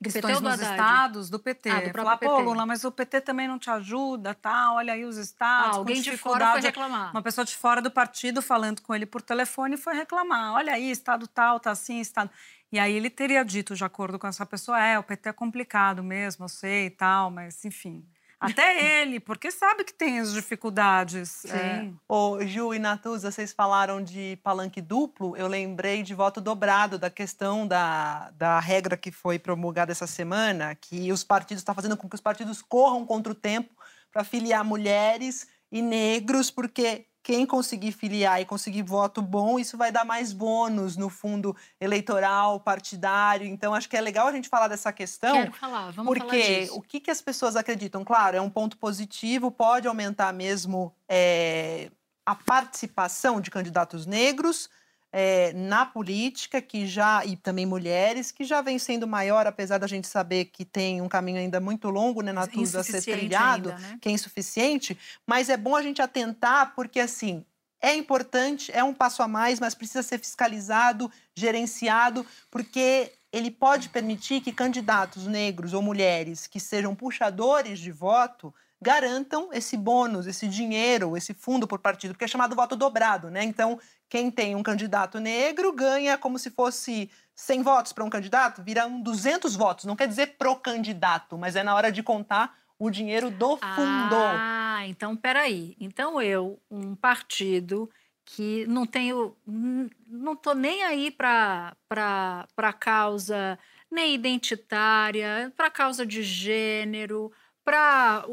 Do 0.00 0.04
PT 0.04 0.12
questões 0.20 0.40
nos 0.40 0.52
Haddad? 0.54 0.70
estados 0.72 1.30
do 1.30 1.38
PT. 1.38 1.68
Ah, 1.70 1.80
do 1.80 1.90
Falar, 1.92 2.16
pô, 2.18 2.36
PT. 2.36 2.42
Lula, 2.42 2.66
mas 2.66 2.84
o 2.84 2.92
PT 2.92 3.20
também 3.22 3.48
não 3.48 3.58
te 3.58 3.70
ajuda, 3.70 4.34
tal, 4.34 4.76
olha 4.76 4.92
aí 4.92 5.04
os 5.04 5.16
Ah, 5.18 5.20
estados. 5.22 5.70
com 5.72 5.76
alguém 5.78 6.00
de 6.02 6.16
fora 6.16 6.52
foi 6.52 6.60
reclamar. 6.60 7.10
Uma 7.12 7.22
pessoa 7.22 7.44
de 7.44 7.56
fora 7.56 7.80
do 7.82 7.90
partido 7.90 8.40
falando 8.42 8.82
com 8.82 8.94
ele 8.94 9.06
por 9.06 9.22
telefone 9.22 9.76
foi 9.76 9.94
reclamar. 9.94 10.52
Olha 10.54 10.74
aí, 10.74 10.90
estado 10.90 11.26
tal, 11.26 11.58
tá 11.60 11.70
assim, 11.70 12.00
estado. 12.00 12.30
E 12.72 12.78
aí 12.78 12.92
ele 12.94 13.10
teria 13.10 13.44
dito, 13.44 13.74
de 13.74 13.84
acordo 13.84 14.18
com 14.18 14.26
essa 14.28 14.46
pessoa, 14.46 14.80
é, 14.80 14.98
o 14.98 15.02
PT 15.02 15.28
é 15.30 15.32
complicado 15.32 16.04
mesmo, 16.04 16.44
eu 16.44 16.48
sei 16.48 16.86
e 16.86 16.90
tal, 16.90 17.30
mas 17.30 17.64
enfim. 17.64 18.06
Até 18.40 19.02
ele, 19.02 19.20
porque 19.20 19.50
sabe 19.50 19.84
que 19.84 19.92
tem 19.92 20.18
as 20.18 20.32
dificuldades. 20.32 21.28
Sim. 21.28 21.50
É. 21.50 21.92
Ô, 22.08 22.38
Ju 22.46 22.72
e 22.72 22.78
Natuza, 22.78 23.30
vocês 23.30 23.52
falaram 23.52 24.02
de 24.02 24.38
palanque 24.42 24.80
duplo. 24.80 25.36
Eu 25.36 25.46
lembrei 25.46 26.02
de 26.02 26.14
voto 26.14 26.40
dobrado, 26.40 26.98
da 26.98 27.10
questão 27.10 27.66
da, 27.66 28.30
da 28.30 28.58
regra 28.58 28.96
que 28.96 29.12
foi 29.12 29.38
promulgada 29.38 29.92
essa 29.92 30.06
semana, 30.06 30.74
que 30.74 31.12
os 31.12 31.22
partidos 31.22 31.60
estão 31.60 31.74
fazendo 31.74 31.98
com 31.98 32.08
que 32.08 32.14
os 32.14 32.20
partidos 32.20 32.62
corram 32.62 33.04
contra 33.04 33.30
o 33.30 33.36
tempo 33.36 33.74
para 34.10 34.24
filiar 34.24 34.64
mulheres 34.64 35.46
e 35.70 35.82
negros, 35.82 36.50
porque 36.50 37.06
quem 37.22 37.44
conseguir 37.44 37.92
filiar 37.92 38.40
e 38.40 38.44
conseguir 38.44 38.82
voto 38.82 39.20
bom, 39.20 39.58
isso 39.58 39.76
vai 39.76 39.92
dar 39.92 40.04
mais 40.04 40.32
bônus 40.32 40.96
no 40.96 41.08
fundo 41.08 41.54
eleitoral, 41.80 42.60
partidário. 42.60 43.46
Então, 43.46 43.74
acho 43.74 43.88
que 43.88 43.96
é 43.96 44.00
legal 44.00 44.26
a 44.26 44.32
gente 44.32 44.48
falar 44.48 44.68
dessa 44.68 44.92
questão. 44.92 45.34
Quero 45.34 45.52
falar, 45.52 45.90
vamos 45.90 46.18
falar 46.18 46.30
Porque 46.30 46.60
disso. 46.60 46.76
o 46.76 46.82
que, 46.82 47.00
que 47.00 47.10
as 47.10 47.20
pessoas 47.20 47.56
acreditam? 47.56 48.04
Claro, 48.04 48.36
é 48.36 48.40
um 48.40 48.50
ponto 48.50 48.76
positivo, 48.78 49.50
pode 49.50 49.86
aumentar 49.86 50.32
mesmo 50.32 50.94
é, 51.08 51.90
a 52.24 52.34
participação 52.34 53.40
de 53.40 53.50
candidatos 53.50 54.06
negros 54.06 54.70
é, 55.12 55.52
na 55.52 55.84
política, 55.84 56.62
que 56.62 56.86
já 56.86 57.24
e 57.24 57.36
também 57.36 57.66
mulheres, 57.66 58.30
que 58.30 58.44
já 58.44 58.62
vem 58.62 58.78
sendo 58.78 59.06
maior, 59.06 59.46
apesar 59.46 59.78
da 59.78 59.86
gente 59.86 60.06
saber 60.06 60.46
que 60.46 60.64
tem 60.64 61.00
um 61.00 61.08
caminho 61.08 61.38
ainda 61.38 61.60
muito 61.60 61.90
longo, 61.90 62.22
né, 62.22 62.32
Natuza, 62.32 62.80
a 62.80 62.84
ser 62.84 63.02
trilhado, 63.02 63.70
ainda, 63.70 63.80
né? 63.80 63.98
que 64.00 64.08
é 64.08 64.12
insuficiente, 64.12 64.96
mas 65.26 65.48
é 65.48 65.56
bom 65.56 65.74
a 65.74 65.82
gente 65.82 66.00
atentar, 66.00 66.74
porque 66.74 67.00
assim. 67.00 67.44
É 67.82 67.94
importante, 67.94 68.70
é 68.74 68.84
um 68.84 68.92
passo 68.92 69.22
a 69.22 69.26
mais, 69.26 69.58
mas 69.58 69.74
precisa 69.74 70.02
ser 70.02 70.18
fiscalizado, 70.18 71.10
gerenciado, 71.34 72.26
porque 72.50 73.10
ele 73.32 73.50
pode 73.50 73.88
permitir 73.88 74.42
que 74.42 74.52
candidatos 74.52 75.26
negros 75.26 75.72
ou 75.72 75.80
mulheres 75.80 76.46
que 76.46 76.60
sejam 76.60 76.94
puxadores 76.94 77.78
de 77.78 77.90
voto 77.90 78.52
garantam 78.82 79.50
esse 79.52 79.76
bônus, 79.76 80.26
esse 80.26 80.48
dinheiro, 80.48 81.16
esse 81.16 81.34
fundo 81.34 81.66
por 81.66 81.78
partido, 81.78 82.14
porque 82.14 82.24
é 82.24 82.28
chamado 82.28 82.56
voto 82.56 82.74
dobrado, 82.74 83.30
né? 83.30 83.44
Então, 83.44 83.78
quem 84.08 84.30
tem 84.30 84.56
um 84.56 84.62
candidato 84.62 85.20
negro 85.20 85.72
ganha 85.72 86.16
como 86.16 86.38
se 86.38 86.50
fosse 86.50 87.10
100 87.34 87.62
votos 87.62 87.92
para 87.92 88.04
um 88.04 88.10
candidato, 88.10 88.62
viram 88.62 89.00
200 89.00 89.54
votos. 89.54 89.84
Não 89.84 89.96
quer 89.96 90.08
dizer 90.08 90.36
pro 90.38 90.56
candidato, 90.56 91.36
mas 91.36 91.56
é 91.56 91.62
na 91.62 91.74
hora 91.74 91.92
de 91.92 92.02
contar 92.02 92.58
o 92.78 92.90
dinheiro 92.90 93.30
do 93.30 93.56
fundo. 93.56 94.16
Ah, 94.16 94.82
então 94.86 95.14
peraí. 95.14 95.76
Então 95.78 96.20
eu, 96.20 96.58
um 96.70 96.94
partido 96.94 97.90
que 98.24 98.64
não 98.66 98.86
tenho, 98.86 99.36
não 99.46 100.36
tô 100.36 100.54
nem 100.54 100.82
aí 100.84 101.10
para 101.10 101.76
para 101.88 102.72
causa 102.78 103.58
nem 103.90 104.14
identitária, 104.14 105.52
para 105.56 105.68
causa 105.68 106.06
de 106.06 106.22
gênero, 106.22 107.32
para 107.64 108.24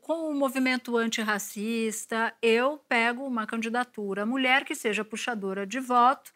com 0.00 0.30
o 0.30 0.34
movimento 0.34 0.96
antirracista, 0.96 2.34
eu 2.42 2.78
pego 2.88 3.24
uma 3.24 3.46
candidatura 3.46 4.24
mulher 4.26 4.64
que 4.64 4.74
seja 4.74 5.04
puxadora 5.04 5.66
de 5.66 5.78
voto, 5.80 6.32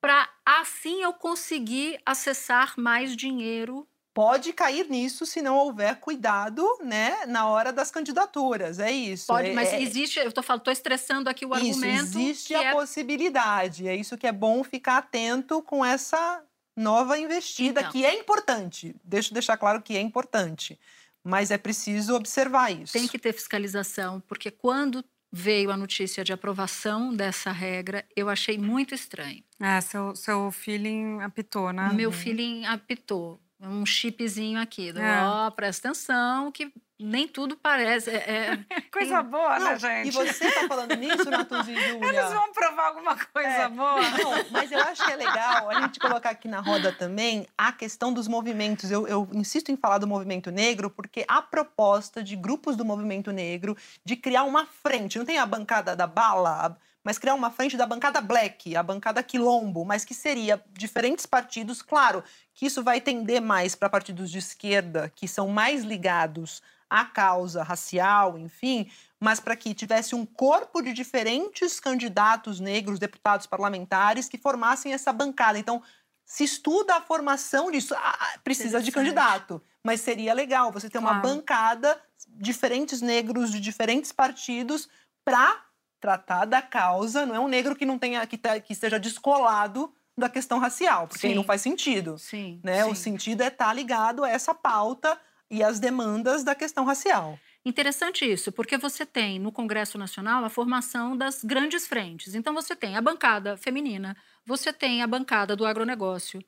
para 0.00 0.28
assim 0.44 1.02
eu 1.02 1.12
conseguir 1.12 1.98
acessar 2.06 2.74
mais 2.78 3.16
dinheiro 3.16 3.86
Pode 4.14 4.52
cair 4.52 4.88
nisso 4.90 5.24
se 5.24 5.40
não 5.40 5.54
houver 5.56 6.00
cuidado, 6.00 6.66
né, 6.82 7.24
na 7.26 7.46
hora 7.46 7.72
das 7.72 7.88
candidaturas. 7.88 8.80
É 8.80 8.90
isso. 8.90 9.28
Pode, 9.28 9.50
É- 9.50 9.52
mas 9.52 9.72
é- 9.72 9.80
existe, 9.80 10.18
eu 10.18 10.32
tô 10.32 10.42
falando, 10.42 10.62
tô 10.64 10.72
estressando 10.72 11.30
aqui 11.30 11.46
o 11.46 11.54
Isso, 11.54 11.84
argumento. 11.84 12.02
existe 12.02 12.52
a 12.52 12.64
é- 12.64 12.72
possibilidade. 12.72 13.86
É 13.86 13.94
isso 13.94 14.18
que 14.18 14.26
é 14.26 14.32
bom 14.32 14.64
ficar 14.64 14.96
atento 14.98 15.62
com 15.62 15.84
essa 15.84 16.42
nova 16.76 17.16
investida, 17.16 17.80
Então. 17.82 17.92
que 17.92 18.04
é 18.04 18.18
importante. 18.18 18.92
Deixa 19.04 19.30
eu 19.30 19.34
deixar 19.34 19.56
claro 19.56 19.80
que 19.80 19.96
é 19.96 20.00
importante. 20.00 20.76
Mas 21.24 21.50
é 21.50 21.58
preciso 21.58 22.14
observar 22.14 22.70
isso. 22.70 22.92
Tem 22.92 23.06
que 23.06 23.18
ter 23.18 23.32
fiscalização, 23.32 24.20
porque 24.20 24.50
quando 24.50 25.04
veio 25.30 25.70
a 25.70 25.76
notícia 25.76 26.24
de 26.24 26.32
aprovação 26.32 27.14
dessa 27.14 27.52
regra, 27.52 28.04
eu 28.16 28.28
achei 28.28 28.56
muito 28.56 28.94
estranho. 28.94 29.42
É, 29.60 29.80
seu, 29.80 30.16
seu 30.16 30.50
feeling 30.50 31.20
apitou, 31.20 31.72
né? 31.72 31.90
Meu 31.92 32.10
feeling 32.10 32.64
apitou. 32.64 33.40
Um 33.60 33.84
chipzinho 33.84 34.60
aqui. 34.60 34.92
do, 34.92 35.00
É. 35.00 35.22
Ó, 35.24 35.50
presta 35.50 35.88
atenção, 35.88 36.52
que 36.52 36.72
nem 37.00 37.26
tudo 37.26 37.56
parece. 37.56 38.08
é- 38.10 38.14
é- 38.16 38.58
Coisa 38.92 39.22
boa, 39.22 39.58
Não, 39.58 39.66
né, 39.70 39.78
gente? 39.78 40.08
E 40.08 40.10
você 40.12 40.50
tá 40.50 40.68
falando 40.68 40.94
nisso, 40.94 41.28
Natuza 41.28 41.70
e 41.70 41.74
Júlia? 41.88 42.06
Eles 42.08 42.32
vão 42.32 42.52
provar 42.52 42.86
alguma 42.88 43.16
coisa 43.16 43.48
É. 43.48 43.68
boa. 43.68 44.00
Não, 44.00 44.30
mas 44.52 44.70
eu 44.70 44.78
acho 44.80 45.04
que 45.04 45.10
é 45.12 45.16
legal 45.16 45.70
a 45.70 45.80
gente 45.80 45.98
colocar 45.98 46.30
aqui 46.30 46.46
na 46.46 46.60
roda 46.60 46.92
também 46.92 47.46
a 47.56 47.72
questão 47.72 48.12
dos 48.12 48.28
movimentos. 48.28 48.90
Eu, 48.92 49.06
eu 49.08 49.28
insisto 49.32 49.70
em 49.72 49.76
falar 49.76 49.98
do 49.98 50.06
movimento 50.06 50.50
negro 50.52 50.88
porque 50.88 51.24
a 51.26 51.42
proposta 51.42 52.22
de 52.22 52.36
grupos 52.36 52.76
do 52.76 52.84
movimento 52.84 53.32
negro 53.32 53.76
de 54.04 54.14
criar 54.16 54.44
uma 54.44 54.66
frente, 54.66 55.18
não 55.18 55.24
tem 55.26 55.38
a 55.38 55.46
bancada 55.46 55.96
da 55.96 56.06
bala, 56.06 56.76
mas 57.08 57.16
criar 57.16 57.32
uma 57.32 57.50
frente 57.50 57.74
da 57.74 57.86
bancada 57.86 58.20
black, 58.20 58.76
a 58.76 58.82
bancada 58.82 59.22
quilombo, 59.22 59.82
mas 59.82 60.04
que 60.04 60.12
seria 60.12 60.62
diferentes 60.74 61.24
partidos, 61.24 61.80
claro, 61.80 62.22
que 62.52 62.66
isso 62.66 62.82
vai 62.82 63.00
tender 63.00 63.40
mais 63.40 63.74
para 63.74 63.88
partidos 63.88 64.30
de 64.30 64.36
esquerda, 64.36 65.10
que 65.16 65.26
são 65.26 65.48
mais 65.48 65.84
ligados 65.84 66.62
à 66.90 67.06
causa 67.06 67.62
racial, 67.62 68.36
enfim, 68.36 68.90
mas 69.18 69.40
para 69.40 69.56
que 69.56 69.72
tivesse 69.72 70.14
um 70.14 70.26
corpo 70.26 70.82
de 70.82 70.92
diferentes 70.92 71.80
candidatos 71.80 72.60
negros, 72.60 72.98
deputados 72.98 73.46
parlamentares, 73.46 74.28
que 74.28 74.36
formassem 74.36 74.92
essa 74.92 75.10
bancada. 75.10 75.58
Então, 75.58 75.82
se 76.26 76.44
estuda 76.44 76.96
a 76.96 77.00
formação 77.00 77.70
disso. 77.70 77.94
Ah, 77.94 78.18
ah, 78.20 78.38
precisa 78.44 78.82
de 78.82 78.92
candidato, 78.92 79.62
mas 79.82 80.02
seria 80.02 80.34
legal 80.34 80.70
você 80.70 80.90
ter 80.90 80.98
uma 80.98 81.20
Claro. 81.20 81.22
bancada, 81.22 81.98
diferentes 82.28 83.00
negros 83.00 83.50
de 83.50 83.60
diferentes 83.60 84.12
partidos, 84.12 84.90
para 85.24 85.67
tratar 86.00 86.44
da 86.44 86.60
causa. 86.62 87.26
Não 87.26 87.34
é 87.34 87.40
um 87.40 87.48
negro 87.48 87.74
que 87.76 87.86
não 87.86 87.98
tenha 87.98 88.26
que, 88.26 88.36
tá- 88.38 88.60
que 88.60 88.72
esteja 88.72 88.98
descolado 88.98 89.92
da 90.16 90.28
questão 90.28 90.58
racial, 90.58 91.06
porque 91.06 91.28
Sim. 91.28 91.34
não 91.34 91.44
faz 91.44 91.60
sentido. 91.60 92.18
Sim, 92.18 92.60
Né? 92.64 92.82
sim. 92.84 92.90
O 92.90 92.94
sentido 92.94 93.42
é 93.42 93.48
estar 93.48 93.72
ligado 93.72 94.24
a 94.24 94.28
essa 94.28 94.52
pauta 94.54 95.18
e 95.50 95.62
às 95.62 95.78
demandas 95.78 96.42
da 96.42 96.54
questão 96.54 96.84
racial. 96.84 97.38
Interessante 97.64 98.24
isso, 98.24 98.50
porque 98.50 98.76
você 98.78 99.04
tem 99.06 99.38
no 99.38 99.52
Congresso 99.52 99.96
Nacional 99.98 100.44
a 100.44 100.48
formação 100.48 101.16
das 101.16 101.44
grandes 101.44 101.86
frentes. 101.86 102.34
Então 102.34 102.52
você 102.54 102.74
tem 102.74 102.96
a 102.96 103.00
bancada 103.02 103.56
feminina, 103.56 104.16
você 104.44 104.72
tem 104.72 105.02
a 105.02 105.06
bancada 105.06 105.54
do 105.54 105.66
agronegócio, 105.66 106.42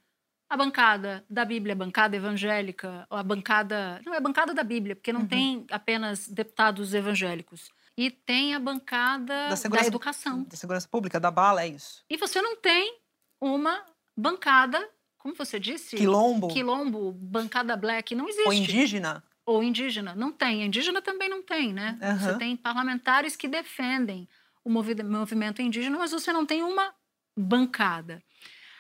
a 0.49 0.57
bancada 0.57 1.25
da 1.31 1.45
Bíblia, 1.45 1.75
a 1.75 1.77
bancada 1.77 2.17
evangélica, 2.17 3.07
a 3.09 3.23
bancada. 3.23 4.01
Não, 4.05 4.15
é 4.15 4.17
a 4.17 4.21
bancada 4.21 4.53
da 4.53 4.65
Bíblia, 4.65 4.97
porque 4.97 5.13
não 5.13 5.21
Uhum. 5.21 5.29
tem 5.29 5.67
apenas 5.71 6.27
deputados 6.27 6.93
evangélicos. 6.95 7.71
E 8.01 8.11
tem 8.11 8.55
a 8.55 8.59
bancada 8.59 9.49
da, 9.51 9.57
segurança- 9.57 9.89
educação. 9.89 10.43
Da 10.45 10.57
segurança 10.57 10.89
pública, 10.89 11.21
da 11.21 11.31
bala, 11.31 11.63
é 11.63 11.69
isso. 11.69 12.03
E 12.09 12.17
você 12.17 12.41
não 12.41 12.57
tem 12.57 12.99
uma 13.39 13.85
bancada, 14.17 14.89
como 15.19 15.35
você 15.35 15.61
disse? 15.61 15.97
Quilombo. 15.97 16.49
Quilombo, 16.49 17.13
bancada 17.13 17.77
black, 17.77 18.15
não 18.15 18.27
existe 18.27 18.47
Ou 18.47 18.55
indígena. 18.55 19.23
ou 19.45 19.63
indígena. 19.63 20.15
Não 20.15 20.33
tem. 20.33 20.65
Indígena 20.65 21.03
também 21.03 21.29
não 21.29 21.43
tem, 21.43 21.75
né? 21.75 21.99
Você 22.19 22.29
Aham. 22.31 22.39
tem 22.39 22.57
parlamentares 22.57 23.37
que 23.37 23.47
defendem 23.47 24.27
o 24.65 24.71
movi- 24.71 25.03
movimento 25.03 25.61
indígena, 25.61 25.99
mas 25.99 26.11
você 26.13 26.33
não 26.33 26.47
tem 26.47 26.63
uma 26.63 26.95
bancada. 27.37 28.23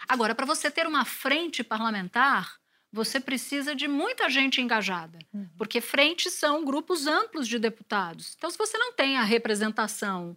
Agora, 0.08 0.34
para 0.34 0.46
você 0.46 0.70
ter 0.70 0.86
uma 0.86 1.04
frente 1.04 1.62
parlamentar, 1.62 2.59
você 2.92 3.20
precisa 3.20 3.74
de 3.74 3.86
muita 3.86 4.28
gente 4.28 4.60
engajada, 4.60 5.18
porque 5.56 5.80
frentes 5.80 6.32
são 6.32 6.64
grupos 6.64 7.06
amplos 7.06 7.46
de 7.46 7.58
deputados. 7.58 8.34
Então, 8.36 8.50
se 8.50 8.58
você 8.58 8.76
não 8.76 8.92
tem 8.92 9.16
a 9.16 9.22
representação 9.22 10.36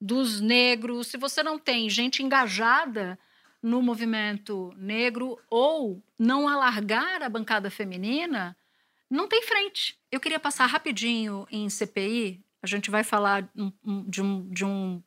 dos 0.00 0.40
negros, 0.40 1.06
se 1.06 1.16
você 1.16 1.42
não 1.42 1.58
tem 1.58 1.88
gente 1.88 2.22
engajada 2.22 3.18
no 3.62 3.80
movimento 3.80 4.74
negro 4.76 5.38
ou 5.48 6.02
não 6.18 6.48
alargar 6.48 7.22
a 7.22 7.28
bancada 7.28 7.70
feminina, 7.70 8.56
não 9.08 9.28
tem 9.28 9.42
frente. 9.42 9.96
Eu 10.10 10.20
queria 10.20 10.40
passar 10.40 10.66
rapidinho 10.66 11.46
em 11.50 11.70
CPI. 11.70 12.44
A 12.60 12.66
gente 12.66 12.90
vai 12.90 13.04
falar 13.04 13.48
de, 14.06 14.20
um, 14.20 14.48
de 14.50 14.64
um 14.64 15.02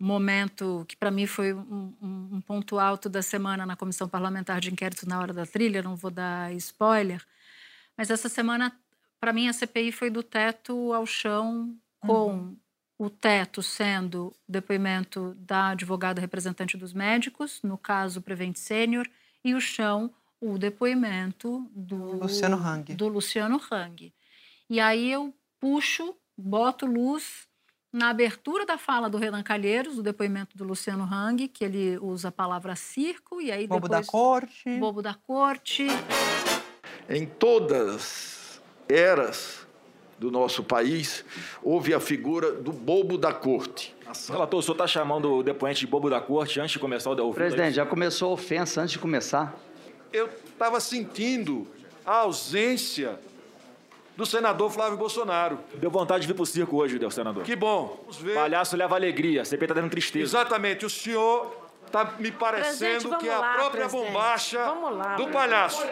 momento 0.00 0.84
que, 0.88 0.96
para 0.96 1.10
mim, 1.10 1.26
foi 1.26 1.52
um, 1.52 1.94
um- 2.00 2.40
ponto 2.40 2.78
alto 2.78 3.08
da 3.08 3.22
semana 3.22 3.66
na 3.66 3.76
Comissão 3.76 4.08
Parlamentar 4.08 4.60
de 4.60 4.72
Inquérito 4.72 5.06
na 5.08 5.20
hora 5.20 5.32
da 5.32 5.44
trilha. 5.46 5.82
Não 5.82 5.94
vou 5.94 6.10
dar 6.10 6.52
spoiler. 6.54 7.22
Mas 7.96 8.10
essa 8.10 8.28
semana, 8.28 8.72
para 9.20 9.32
mim, 9.32 9.48
a 9.48 9.52
CPI 9.52 9.92
foi 9.92 10.10
do 10.10 10.22
teto 10.22 10.92
ao 10.92 11.04
chão, 11.04 11.76
com 12.00 12.56
o 12.98 13.10
teto 13.10 13.62
sendo 13.62 14.34
depoimento 14.48 15.34
da 15.38 15.68
advogada 15.68 16.20
representante 16.20 16.76
dos 16.76 16.92
médicos, 16.94 17.60
no 17.62 17.76
caso 17.76 18.22
Prevent 18.22 18.56
Sênior, 18.56 19.06
e 19.44 19.54
o 19.54 19.60
chão 19.60 20.10
o 20.40 20.56
depoimento 20.56 21.70
do 21.74 21.96
Luciano 22.18 22.56
Hang. 22.56 22.94
do 22.94 23.08
Luciano 23.08 23.60
Hang. 23.70 24.12
E 24.68 24.80
aí 24.80 25.10
eu 25.12 25.34
puxo, 25.60 26.16
boto 26.36 26.86
luz 26.86 27.46
na 27.92 28.10
abertura 28.10 28.64
da 28.64 28.78
fala 28.78 29.10
do 29.10 29.18
Renan 29.18 29.42
Calheiros, 29.42 29.98
o 29.98 30.02
depoimento 30.02 30.56
do 30.56 30.64
Luciano 30.64 31.04
Hang, 31.04 31.48
que 31.48 31.64
ele 31.64 31.98
usa 31.98 32.28
a 32.28 32.32
palavra 32.32 32.76
circo 32.76 33.40
e 33.40 33.50
aí 33.50 33.66
Bobo 33.66 33.88
da 33.88 34.00
depois 34.00 34.06
corte. 34.10 34.78
bobo 34.78 35.02
da 35.02 35.14
corte. 35.14 35.86
Em 37.08 37.26
todas 37.26 38.60
eras 38.88 39.66
do 40.18 40.30
nosso 40.30 40.62
país, 40.62 41.24
houve 41.62 41.94
a 41.94 41.98
figura 41.98 42.52
do 42.52 42.72
bobo 42.72 43.16
da 43.16 43.32
corte. 43.32 43.94
Relator, 44.28 44.60
o 44.60 44.62
senhor 44.62 44.74
está 44.74 44.86
chamando 44.86 45.36
o 45.36 45.42
depoente 45.42 45.80
de 45.80 45.86
bobo 45.86 46.10
da 46.10 46.20
corte 46.20 46.60
antes 46.60 46.72
de 46.72 46.78
começar 46.78 47.10
o 47.10 47.12
ouvido? 47.12 47.34
Presidente, 47.34 47.74
já 47.74 47.86
começou 47.86 48.30
a 48.30 48.32
ofensa 48.34 48.82
antes 48.82 48.92
de 48.92 48.98
começar. 48.98 49.56
Eu 50.12 50.26
estava 50.26 50.78
sentindo 50.78 51.66
a 52.04 52.18
ausência 52.18 53.18
do 54.20 54.26
senador 54.26 54.70
Flávio 54.70 54.98
Bolsonaro. 54.98 55.58
Deu 55.76 55.90
vontade 55.90 56.20
de 56.20 56.26
vir 56.28 56.34
pro 56.34 56.44
circo 56.44 56.76
hoje, 56.76 56.98
deu, 56.98 57.10
senador. 57.10 57.42
Que 57.42 57.56
bom. 57.56 57.96
Vamos 58.02 58.18
ver. 58.18 58.34
Palhaço 58.34 58.76
leva 58.76 58.94
alegria, 58.94 59.46
CP 59.46 59.66
tá 59.66 59.72
dando 59.72 59.88
tristeza. 59.88 60.24
Exatamente, 60.24 60.84
o 60.84 60.90
senhor 60.90 61.70
está 61.86 62.04
me 62.18 62.30
parecendo 62.30 63.16
que 63.16 63.26
é 63.26 63.32
a 63.34 63.38
lá, 63.38 63.54
própria 63.54 63.88
presidente. 63.88 64.06
bombacha 64.12 64.58
lá, 64.90 65.16
do 65.16 65.26
palhaço. 65.28 65.82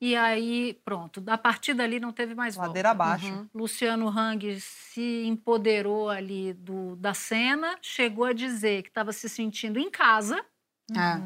E 0.00 0.16
aí, 0.16 0.74
pronto, 0.84 1.22
a 1.28 1.38
partir 1.38 1.72
dali 1.72 2.00
não 2.00 2.12
teve 2.12 2.34
mais 2.34 2.56
volta. 2.56 2.66
Ladeira 2.68 2.90
abaixo. 2.90 3.26
Uhum. 3.32 3.48
Luciano 3.54 4.08
Hang 4.08 4.60
se 4.60 5.24
empoderou 5.24 6.10
ali 6.10 6.52
do, 6.52 6.96
da 6.96 7.14
cena, 7.14 7.76
chegou 7.80 8.24
a 8.24 8.32
dizer 8.32 8.82
que 8.82 8.88
estava 8.88 9.12
se 9.12 9.28
sentindo 9.28 9.78
em 9.78 9.88
casa 9.88 10.44
É. 10.90 11.20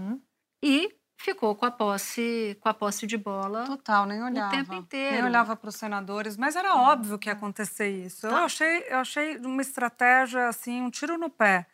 e 0.62 0.94
ficou 1.20 1.54
com 1.57 1.66
a 1.66 1.70
posse, 1.70 2.57
com 2.61 2.68
a 2.68 2.74
posse 2.74 3.07
de 3.07 3.16
bola 3.18 3.64
Total, 3.66 4.07
nem 4.07 4.22
olhava. 4.22 4.48
o 4.54 4.57
tempo 4.57 4.72
inteiro. 4.72 5.16
Nem 5.16 5.24
olhava 5.24 5.57
para 5.57 5.68
os 5.68 5.74
senadores, 5.74 6.37
mas 6.37 6.54
era 6.57 6.76
óbvio 6.76 7.18
que 7.18 7.28
ia 7.28 7.33
acontecer 7.33 7.88
isso. 7.90 8.26
Eu 8.26 8.31
Tá. 8.31 8.44
achei, 8.44 8.85
eu 8.88 8.98
achei 8.98 9.37
uma 9.38 9.61
estratégia 9.61 10.48
assim, 10.48 10.81
um 10.81 10.90
tiro 10.90 11.18
no 11.18 11.28
pé. 11.28 11.66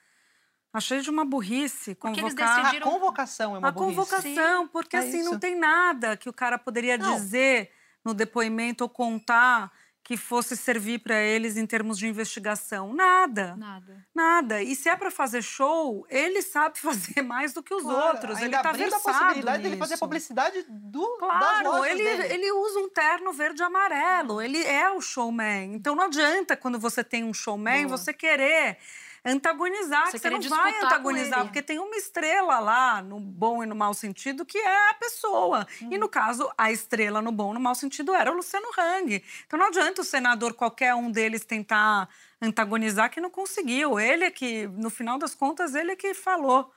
Achei 0.72 1.00
de 1.00 1.08
uma 1.10 1.24
burrice 1.24 1.94
Porque 1.94 2.18
eles 2.20 2.32
convocar 2.34 2.56
decidiram- 2.64 2.88
A 2.88 2.90
convocação 2.90 3.54
é 3.54 3.58
uma 3.58 3.68
a 3.68 3.70
burrice. 3.70 3.94
convocação, 3.96 4.66
porque 4.68 4.96
É 4.96 5.00
assim 5.00 5.22
não 5.22 5.32
isso. 5.32 5.38
tem 5.38 5.54
nada 5.56 6.16
que 6.16 6.28
o 6.28 6.32
cara 6.32 6.58
poderia 6.58 6.98
Não. 6.98 7.14
dizer 7.14 7.70
no 8.04 8.12
depoimento 8.12 8.82
ou 8.82 8.88
contar 8.90 9.70
que 10.04 10.18
fosse 10.18 10.54
servir 10.54 10.98
para 10.98 11.18
eles 11.18 11.56
em 11.56 11.64
termos 11.64 11.96
de 11.96 12.06
investigação. 12.06 12.92
Nada. 12.92 13.56
Nada. 13.56 14.06
Nada. 14.14 14.62
E 14.62 14.76
se 14.76 14.86
é 14.90 14.94
para 14.94 15.10
fazer 15.10 15.40
show, 15.42 16.06
ele 16.10 16.42
sabe 16.42 16.78
fazer 16.78 17.22
mais 17.22 17.54
do 17.54 17.62
que 17.62 17.72
os 17.74 17.82
Claro, 17.82 18.08
outros. 18.18 18.38
Ele 18.38 18.54
está 18.54 18.68
abrindo 18.68 18.94
a 18.94 19.00
possibilidade 19.00 19.62
dele 19.62 19.76
fazer 19.78 19.94
nisso. 19.94 20.04
publicidade 20.04 20.62
do, 20.68 21.00
das 21.18 21.18
Claro, 21.18 21.70
lojas 21.70 21.90
ele, 21.98 22.04
dele. 22.04 22.34
ele 22.34 22.52
usa 22.52 22.78
um 22.80 22.90
terno 22.90 23.32
verde 23.32 23.62
e 23.62 23.64
amarelo. 23.64 24.42
Ele 24.42 24.62
é 24.62 24.90
o 24.90 25.00
showman. 25.00 25.74
Então 25.74 25.96
não 25.96 26.04
adianta 26.04 26.54
quando 26.54 26.78
você 26.78 27.02
tem 27.02 27.24
um 27.24 27.32
showman 27.32 27.86
Boa. 27.86 27.96
você 27.96 28.12
querer 28.12 28.76
antagonizar, 29.24 30.06
Você 30.06 30.12
que 30.12 30.18
você 30.18 30.30
não 30.30 30.40
vai 30.40 30.78
antagonizar, 30.80 31.44
porque 31.44 31.62
tem 31.62 31.78
uma 31.78 31.96
estrela 31.96 32.58
lá, 32.58 33.00
no 33.00 33.18
bom 33.18 33.62
e 33.62 33.66
no 33.66 33.74
mau 33.74 33.94
sentido, 33.94 34.44
que 34.44 34.58
é 34.58 34.90
a 34.90 34.94
pessoa. 34.94 35.66
E 35.80 35.96
Hum. 35.96 36.00
no 36.00 36.08
caso, 36.08 36.50
a 36.58 36.70
estrela 36.70 37.22
no 37.22 37.32
bom 37.32 37.52
e 37.52 37.54
no 37.54 37.60
mau 37.60 37.74
sentido 37.74 38.14
era 38.14 38.30
o 38.30 38.34
Luciano 38.34 38.68
Hang. 38.78 39.24
Então 39.46 39.58
não 39.58 39.66
adianta 39.68 40.02
o 40.02 40.04
senador, 40.04 40.52
qualquer 40.54 40.94
um 40.94 41.10
deles, 41.10 41.44
tentar 41.44 42.08
antagonizar, 42.40 43.10
que 43.10 43.20
não 43.20 43.30
conseguiu. 43.30 43.98
Ele 43.98 44.24
é 44.24 44.30
que, 44.30 44.66
no 44.68 44.90
final 44.90 45.18
das 45.18 45.34
contas, 45.34 45.74
ele 45.74 45.92
é 45.92 45.96
que 45.96 46.12
falou. 46.12 46.70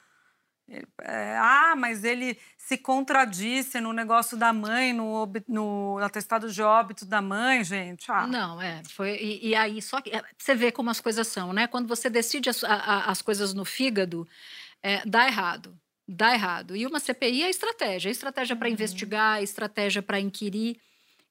É, 1.01 1.37
ah, 1.37 1.75
mas 1.77 2.03
ele 2.03 2.37
se 2.57 2.77
contradisse 2.77 3.79
no 3.79 3.93
negócio 3.93 4.35
da 4.35 4.51
mãe, 4.51 4.91
no, 4.91 5.25
no 5.47 5.97
atestado 5.99 6.51
de 6.51 6.61
óbito 6.61 7.05
da 7.05 7.21
mãe, 7.21 7.63
gente. 7.63 8.11
Ah, 8.11 8.27
Não, 8.27 8.61
é. 8.61 8.81
Foi, 8.89 9.15
e, 9.15 9.47
e 9.49 9.55
aí, 9.55 9.81
só 9.81 10.01
que 10.01 10.09
é, 10.09 10.21
você 10.37 10.53
vê 10.55 10.71
como 10.71 10.89
as 10.89 10.99
coisas 10.99 11.27
são, 11.27 11.53
né? 11.53 11.67
Quando 11.67 11.87
você 11.87 12.09
decide 12.09 12.49
as, 12.49 12.63
a- 12.65 13.05
as 13.05 13.21
coisas 13.21 13.53
no 13.53 13.63
fígado, 13.63 14.27
é, 14.83 15.01
dá 15.05 15.25
errado. 15.27 15.77
Dá 16.07 16.33
errado. 16.33 16.75
E 16.75 16.85
uma 16.85 16.99
CPI 16.99 17.43
é 17.43 17.49
estratégia. 17.49 18.09
É 18.09 18.11
estratégia 18.11 18.55
para 18.55 18.69
investigar, 18.69 19.39
é 19.39 19.43
estratégia 19.43 20.01
para 20.01 20.19
inquirir. 20.19 20.79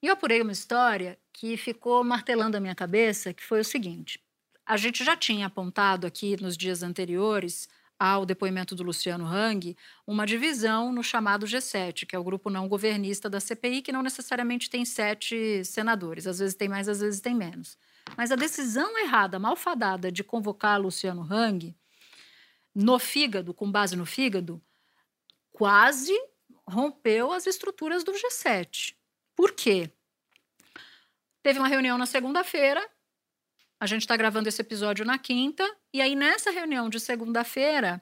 E 0.01 0.07
eu 0.07 0.13
apurei 0.13 0.41
uma 0.41 0.51
história 0.51 1.17
que 1.33 1.57
ficou 1.57 2.03
martelando 2.03 2.57
a 2.57 2.59
minha 2.59 2.75
cabeça, 2.75 3.33
que 3.33 3.43
foi 3.43 3.59
o 3.59 3.65
seguinte. 3.65 4.19
A 4.65 4.77
gente 4.77 5.03
já 5.03 5.15
tinha 5.15 5.45
apontado 5.47 6.05
aqui 6.07 6.35
nos 6.41 6.57
dias 6.57 6.83
anteriores 6.83 7.67
ao 7.99 8.25
depoimento 8.25 8.75
do 8.75 8.83
Luciano 8.83 9.25
Hang 9.25 9.75
uma 10.05 10.25
divisão 10.25 10.91
no 10.91 11.03
chamado 11.03 11.45
G7, 11.45 12.05
que 12.05 12.15
é 12.15 12.19
o 12.19 12.23
grupo 12.23 12.49
não 12.49 12.67
governista 12.67 13.29
da 13.29 13.39
CPI, 13.39 13.81
que 13.81 13.91
não 13.91 14.03
necessariamente 14.03 14.69
tem 14.69 14.85
sete 14.85 15.63
senadores. 15.65 16.27
Às 16.27 16.39
vezes 16.39 16.55
tem 16.55 16.69
mais, 16.69 16.87
às 16.87 16.99
vezes 16.99 17.19
tem 17.19 17.35
menos. 17.35 17.77
Mas 18.15 18.31
a 18.31 18.35
decisão 18.35 18.97
errada, 18.99 19.39
malfadada 19.39 20.11
de 20.11 20.23
convocar 20.23 20.79
Luciano 20.79 21.27
Hang 21.29 21.75
no 22.73 22.99
fígado, 22.99 23.53
com 23.53 23.71
base 23.71 23.95
no 23.95 24.05
fígado, 24.05 24.61
quase 25.51 26.13
rompeu 26.67 27.31
as 27.31 27.47
estruturas 27.47 28.03
do 28.03 28.11
G7. 28.11 28.95
Por 29.35 29.51
quê? 29.53 29.91
Teve 31.41 31.59
uma 31.59 31.67
reunião 31.67 31.97
na 31.97 32.05
segunda-feira, 32.05 32.87
a 33.79 33.85
gente 33.85 34.01
está 34.01 34.17
gravando 34.17 34.49
esse 34.49 34.61
episódio 34.61 35.05
na 35.05 35.17
quinta, 35.17 35.63
e 35.93 36.01
aí 36.01 36.15
nessa 36.15 36.51
reunião 36.51 36.89
de 36.89 36.99
segunda-feira, 36.99 38.01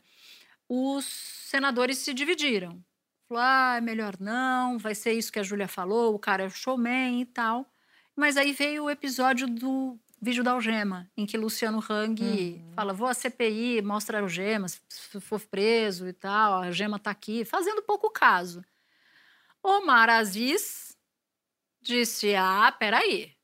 os 0.68 1.06
senadores 1.06 1.98
se 1.98 2.14
dividiram. 2.14 2.84
Falou, 3.28 3.44
ah, 3.44 3.76
é 3.78 3.82
melhor 3.82 4.16
não, 4.20 4.78
vai 4.78 4.96
ser 4.96 5.14
isso 5.14 5.32
que 5.32 5.40
a 5.40 5.44
Júlia 5.44 5.68
falou, 5.68 6.14
o 6.14 6.20
cara 6.20 6.44
é 6.44 6.50
showman 6.50 7.22
e 7.22 7.26
tal. 7.26 7.70
Mas 8.16 8.38
aí 8.38 8.54
veio 8.54 8.86
o 8.86 8.90
episódio 8.90 9.48
do 9.48 10.00
vídeo 10.22 10.44
da 10.44 10.52
algema, 10.52 11.10
em 11.18 11.26
que 11.26 11.38
Luciano 11.38 11.84
Hang 11.88 12.64
fala, 12.74 12.94
vou 12.94 13.08
à 13.08 13.14
CPI, 13.14 13.82
mostra 13.82 14.20
a 14.20 14.22
algema, 14.22 14.68
se 14.68 15.20
for 15.20 15.42
preso 15.42 16.08
e 16.08 16.14
tal, 16.14 16.54
a 16.54 16.66
algema 16.68 16.98
tá 16.98 17.12
aqui, 17.12 17.44
fazendo 17.44 17.82
pouco 17.82 18.10
caso. 18.10 18.64
Omar 19.62 20.10
Aziz 20.10 20.96
disse, 21.82 22.34
ah, 22.36 22.72
peraí, 22.72 23.35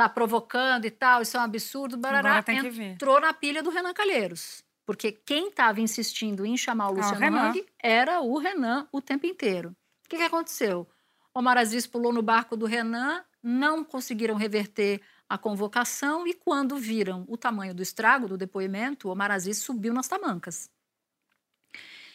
tá 0.00 0.08
provocando 0.08 0.86
e 0.86 0.90
tal, 0.90 1.20
isso 1.20 1.36
é 1.36 1.40
um 1.40 1.42
absurdo, 1.42 1.98
barará, 1.98 2.42
entrou 2.48 3.20
na 3.20 3.34
pilha 3.34 3.62
do 3.62 3.68
Renan 3.68 3.92
Calheiros. 3.92 4.64
Porque 4.86 5.12
quem 5.12 5.48
estava 5.48 5.80
insistindo 5.80 6.44
em 6.46 6.56
chamar 6.56 6.86
o 6.86 7.00
Ah, 7.00 7.10
Luciano. 7.10 7.36
Hang 7.36 7.66
era 7.78 8.20
o 8.20 8.38
Renan 8.38 8.88
o 8.90 9.02
tempo 9.02 9.26
inteiro. 9.26 9.70
O 10.04 10.08
que, 10.08 10.16
que 10.16 10.22
aconteceu? 10.22 10.88
Omar 11.34 11.58
Aziz 11.58 11.86
pulou 11.86 12.12
no 12.12 12.22
barco 12.22 12.56
do 12.56 12.66
Renan, 12.66 13.22
não 13.42 13.84
conseguiram 13.84 14.34
reverter 14.36 15.00
a 15.28 15.36
convocação 15.36 16.26
e 16.26 16.34
quando 16.34 16.76
viram 16.76 17.24
o 17.28 17.36
tamanho 17.36 17.74
do 17.74 17.82
estrago 17.82 18.26
do 18.26 18.36
depoimento, 18.36 19.08
Omar 19.08 19.30
Aziz 19.30 19.58
subiu 19.58 19.92
nas 19.92 20.08
tamancas 20.08 20.70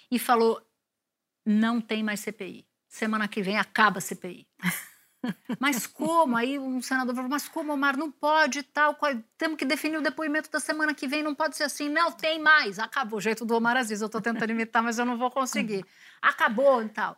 e 0.09 0.17
falou: 0.17 0.61
não 1.45 1.79
tem 1.79 2.03
mais 2.03 2.19
CPI. 2.19 2.67
Semana 2.87 3.27
que 3.27 3.41
vem 3.41 3.57
acaba 3.57 3.99
a 3.99 4.01
CPI. 4.01 4.47
Mas 5.59 5.88
como? 5.88 6.35
Aí 6.35 6.57
um 6.59 6.81
senador 6.81 7.15
falou, 7.15 7.29
mas 7.29 7.47
como, 7.47 7.73
Omar, 7.73 7.97
não 7.97 8.11
pode 8.11 8.63
tal, 8.63 8.95
qual- 8.95 9.15
temos 9.38 9.57
que 9.57 9.65
definir 9.65 9.97
o 9.97 10.01
depoimento 10.01 10.49
da 10.49 10.59
semana 10.59 10.93
que 10.93 11.07
vem, 11.07 11.23
não 11.23 11.35
pode 11.35 11.55
ser 11.55 11.63
assim. 11.63 11.89
Não, 11.89 12.11
tem 12.11 12.39
mais. 12.39 12.79
Acabou, 12.79 13.17
o 13.17 13.21
jeito 13.21 13.45
do 13.45 13.55
Omar 13.55 13.77
Aziz, 13.77 14.01
eu 14.01 14.05
estou 14.07 14.21
tentando 14.21 14.51
imitar, 14.51 14.83
mas 14.83 14.99
eu 14.99 15.05
não 15.05 15.17
vou 15.17 15.31
conseguir. 15.31 15.85
Acabou 16.21 16.81
e 16.81 16.89
tal. 16.89 17.17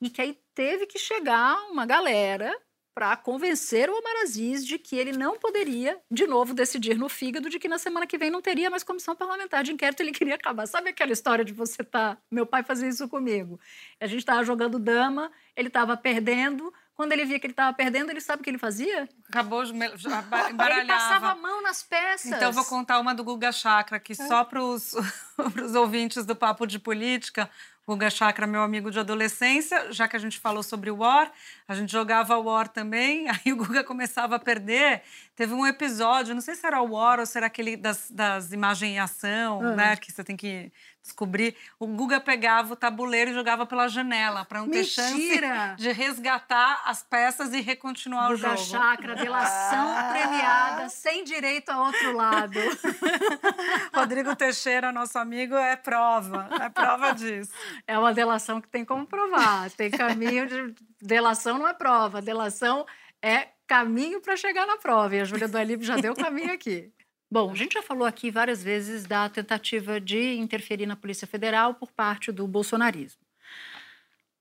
E 0.00 0.08
que 0.10 0.20
aí 0.22 0.38
teve 0.54 0.86
que 0.86 0.98
chegar 0.98 1.56
uma 1.70 1.84
galera 1.84 2.56
para 2.94 3.16
convencer 3.16 3.88
o 3.88 3.96
Omar 3.96 4.22
Aziz 4.24 4.66
de 4.66 4.76
que 4.76 4.96
ele 4.96 5.12
não 5.12 5.38
poderia, 5.38 6.00
de 6.10 6.26
novo, 6.26 6.52
decidir 6.52 6.98
no 6.98 7.08
fígado 7.08 7.48
de 7.48 7.56
que 7.56 7.68
na 7.68 7.78
semana 7.78 8.08
que 8.08 8.18
vem 8.18 8.28
não 8.28 8.42
teria 8.42 8.68
mais 8.68 8.82
comissão 8.82 9.14
parlamentar 9.14 9.62
de 9.62 9.70
inquérito, 9.72 10.00
ele 10.00 10.10
queria 10.10 10.34
acabar. 10.34 10.66
Sabe 10.66 10.90
aquela 10.90 11.12
história 11.12 11.44
de 11.44 11.52
você 11.52 11.84
tá... 11.84 12.18
Meu 12.28 12.44
pai 12.44 12.64
fazia 12.64 12.88
isso 12.88 13.08
comigo. 13.08 13.60
A 14.00 14.06
gente 14.08 14.18
estava 14.18 14.42
jogando 14.42 14.80
dama, 14.80 15.30
ele 15.54 15.68
estava 15.68 15.96
perdendo, 15.96 16.74
quando 16.98 17.12
ele 17.12 17.24
via 17.24 17.38
que 17.38 17.46
ele 17.46 17.52
estava 17.52 17.72
perdendo, 17.72 18.10
ele 18.10 18.20
sabe 18.20 18.40
o 18.40 18.44
que 18.44 18.50
ele 18.50 18.58
fazia? 18.58 19.08
Acabou 19.28 19.64
de 19.64 19.72
ba- 19.72 19.86
Ele 19.86 20.50
embaralhava. 20.52 20.86
passava 20.88 21.30
a 21.30 21.34
mão 21.36 21.62
nas 21.62 21.80
peças. 21.80 22.26
Então, 22.26 22.48
eu 22.48 22.52
vou 22.52 22.64
contar 22.64 22.98
uma 22.98 23.14
do 23.14 23.22
Guga 23.22 23.52
Chakra, 23.52 24.00
que 24.00 24.16
só 24.16 24.42
para 24.42 24.60
os 24.60 24.94
ouvintes 25.76 26.26
do 26.26 26.34
Papo 26.34 26.66
de 26.66 26.76
Política, 26.80 27.48
Guga 27.86 28.10
Chakra, 28.10 28.46
meu 28.48 28.62
amigo 28.62 28.90
de 28.90 28.98
adolescência, 28.98 29.92
já 29.92 30.08
que 30.08 30.16
a 30.16 30.18
gente 30.18 30.40
falou 30.40 30.62
sobre 30.62 30.90
o 30.90 30.96
War, 30.96 31.30
a 31.68 31.74
gente 31.74 31.90
jogava 31.92 32.36
o 32.36 32.42
War 32.44 32.66
também, 32.68 33.28
aí 33.30 33.52
o 33.52 33.56
Guga 33.56 33.84
começava 33.84 34.34
a 34.34 34.38
perder. 34.40 35.02
Teve 35.36 35.54
um 35.54 35.64
episódio, 35.66 36.34
não 36.34 36.42
sei 36.42 36.56
se 36.56 36.66
era 36.66 36.82
o 36.82 36.90
War 36.94 37.20
ou 37.20 37.26
se 37.26 37.38
era 37.38 37.46
aquele 37.46 37.76
das, 37.76 38.10
das 38.10 38.52
imagens 38.52 38.90
em 38.92 38.98
ação, 38.98 39.62
Ah. 39.62 39.76
né, 39.76 39.96
que 39.96 40.10
você 40.10 40.24
tem 40.24 40.36
que 40.36 40.72
descobrir. 41.02 41.54
O 41.78 41.86
Guga 41.86 42.20
pegava 42.20 42.72
o 42.72 42.76
tabuleiro 42.76 43.30
e 43.30 43.34
jogava 43.34 43.64
pela 43.64 43.88
janela, 43.88 44.44
para 44.44 44.60
não 44.60 44.68
ter 44.68 44.84
chance 44.84 45.14
Mentira! 45.14 45.74
de 45.78 45.90
resgatar 45.92 46.82
as 46.84 47.02
peças 47.02 47.52
e 47.52 47.60
recontinuar 47.60 48.30
o 48.30 48.36
Guga 48.36 48.56
jogo. 48.56 48.70
Chakra, 48.70 49.14
delação 49.16 49.88
Ah. 49.96 50.10
premiada, 50.12 50.88
sem 50.88 51.24
direito 51.24 51.70
a 51.70 51.82
outro 51.82 52.12
lado. 52.12 52.58
Rodrigo 53.94 54.34
Teixeira, 54.36 54.92
nosso 54.92 55.18
amigo, 55.18 55.54
é 55.56 55.76
prova, 55.76 56.48
é 56.60 56.68
prova 56.68 57.12
disso. 57.12 57.52
É 57.86 57.98
uma 57.98 58.12
delação 58.12 58.60
que 58.60 58.68
tem 58.68 58.84
como 58.84 59.06
provar. 59.06 59.70
Tem 59.70 59.90
caminho 59.90 60.46
de. 60.46 60.74
Delação 61.00 61.58
não 61.58 61.68
é 61.68 61.72
prova, 61.74 62.20
delação 62.20 62.84
é 63.22 63.48
caminho 63.66 64.20
para 64.20 64.36
chegar 64.36 64.66
na 64.66 64.76
prova. 64.78 65.14
E 65.14 65.20
a 65.20 65.24
Júlia 65.24 65.46
do 65.48 65.56
Alípio 65.56 65.86
já 65.86 65.96
deu 65.96 66.12
o 66.12 66.16
caminho 66.16 66.52
aqui. 66.52 66.92
Bom, 67.30 67.50
a 67.50 67.54
gente 67.54 67.74
já 67.74 67.82
falou 67.82 68.06
aqui 68.06 68.30
várias 68.30 68.62
vezes 68.62 69.04
da 69.04 69.28
tentativa 69.28 70.00
de 70.00 70.34
interferir 70.36 70.86
na 70.86 70.96
Polícia 70.96 71.26
Federal 71.26 71.74
por 71.74 71.92
parte 71.92 72.32
do 72.32 72.46
bolsonarismo. 72.48 73.20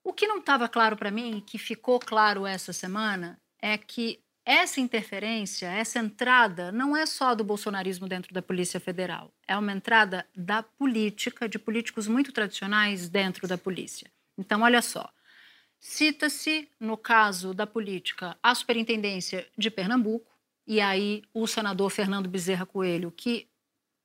O 0.01 0.13
que 0.13 0.25
não 0.25 0.39
estava 0.39 0.69
claro 0.69 0.95
para 0.95 1.11
mim, 1.11 1.43
que 1.45 1.57
ficou 1.57 1.99
claro 1.99 2.45
essa 2.45 2.71
semana, 2.71 3.37
é 3.61 3.77
que 3.77 4.21
essa 4.45 4.79
interferência, 4.79 5.65
essa 5.67 5.99
entrada, 5.99 6.71
não 6.71 6.95
é 6.95 7.05
só 7.05 7.35
do 7.35 7.43
bolsonarismo 7.43 8.07
dentro 8.07 8.33
da 8.33 8.41
Polícia 8.41 8.79
Federal. 8.79 9.33
É 9.45 9.57
uma 9.57 9.73
entrada 9.73 10.25
da 10.33 10.63
política, 10.63 11.49
de 11.49 11.59
políticos 11.59 12.07
muito 12.07 12.31
tradicionais 12.31 13.09
dentro 13.09 13.45
da 13.45 13.57
polícia. 13.57 14.09
Então, 14.37 14.61
olha 14.61 14.81
só. 14.81 15.11
Cita-se, 15.77 16.69
no 16.79 16.95
caso 16.95 17.53
da 17.53 17.67
política, 17.67 18.37
a 18.41 18.55
Superintendência 18.55 19.45
de 19.57 19.69
Pernambuco, 19.69 20.36
e 20.67 20.81
aí 20.81 21.23
o 21.33 21.47
senador 21.47 21.89
Fernando 21.89 22.27
Bezerra 22.27 22.65
Coelho, 22.65 23.11
que 23.11 23.47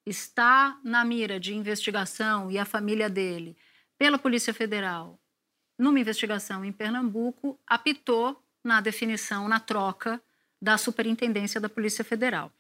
está 0.07 0.79
na 0.85 1.05
mira 1.05 1.41
de 1.41 1.55
investigação 1.55 2.51
e 2.51 2.59
a 2.59 2.65
família 2.65 3.11
dele 3.11 3.57
pela 3.99 4.19
Polícia 4.19 4.55
Federal 4.55 5.19
numa 5.79 5.99
investigação 5.99 6.65
em 6.65 6.71
Pernambuco, 6.71 7.59
apitou 7.67 8.41
na 8.63 8.81
definição, 8.81 9.49
na 9.49 9.59
troca 9.59 10.23
da 10.61 10.79
Superintendência 10.79 11.61
da 11.61 11.69
Polícia 11.69 12.05
Federal. 12.05 12.53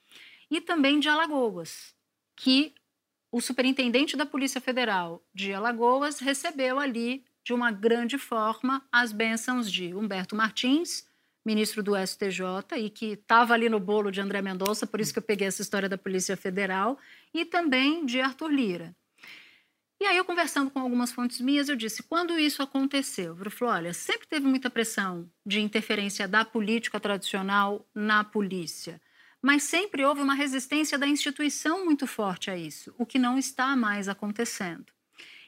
E 0.51 0.61
também 0.61 0.99
de 0.99 1.09
Alagoas, 1.09 1.95
que 2.35 2.75
o 3.31 3.41
superintendente 3.41 4.17
da 4.17 4.27
Polícia 4.27 4.61
Federal 4.61 5.23
de 5.33 5.53
Alagoas 5.53 6.19
recebeu 6.19 6.81
ali, 6.81 7.25
de 7.45 7.55
uma 7.55 7.71
grande 7.71 8.19
forma, 8.19 8.85
as 8.91 9.13
bênçãos 9.13 9.71
de 9.71 9.95
Humberto 9.95 10.35
Martins, 10.35 11.07
ministro 11.45 11.83
do 11.83 11.97
STJ, 11.97 12.79
e 12.79 12.91
que 12.91 13.13
estava 13.13 13.55
ali 13.55 13.69
no 13.69 13.81
bolo 13.81 14.11
de 14.11 14.21
André 14.21 14.41
Mendonça, 14.41 14.87
por 14.87 15.01
isso 15.01 15.13
que 15.13 15.19
eu 15.19 15.23
peguei 15.23 15.49
essa 15.49 15.63
história 15.63 15.89
da 15.89 15.99
Polícia 15.99 16.37
Federal, 16.37 16.99
e 17.35 17.45
também 17.45 18.07
de 18.07 18.21
Arthur 18.21 18.51
Lira. 18.51 18.97
E 20.03 20.05
aí, 20.05 20.17
eu 20.17 20.25
conversando 20.25 20.69
com 20.69 20.81
algumas 20.81 21.13
fontes 21.13 21.41
minhas, 21.41 21.69
eu 21.69 21.77
disse: 21.77 22.03
quando 22.03 22.37
isso 22.37 22.61
aconteceu? 22.61 23.39
Eu 23.39 23.51
falei: 23.53 23.75
olha, 23.75 23.95
sempre 23.95 24.27
teve 24.27 24.45
muita 24.45 24.69
pressão 24.69 25.31
de 25.47 25.61
interferência 25.61 26.27
da 26.27 26.45
política 26.45 26.99
tradicional 26.99 27.87
na 27.95 28.25
polícia, 28.25 29.01
mas 29.41 29.63
sempre 29.63 30.05
houve 30.05 30.21
uma 30.21 30.35
resistência 30.35 30.99
da 30.99 31.07
instituição 31.07 31.85
muito 31.85 32.05
forte 32.09 32.51
a 32.51 32.57
isso, 32.57 32.93
o 32.99 33.07
que 33.07 33.17
não 33.17 33.39
está 33.39 33.77
mais 33.77 34.09
acontecendo. 34.09 34.87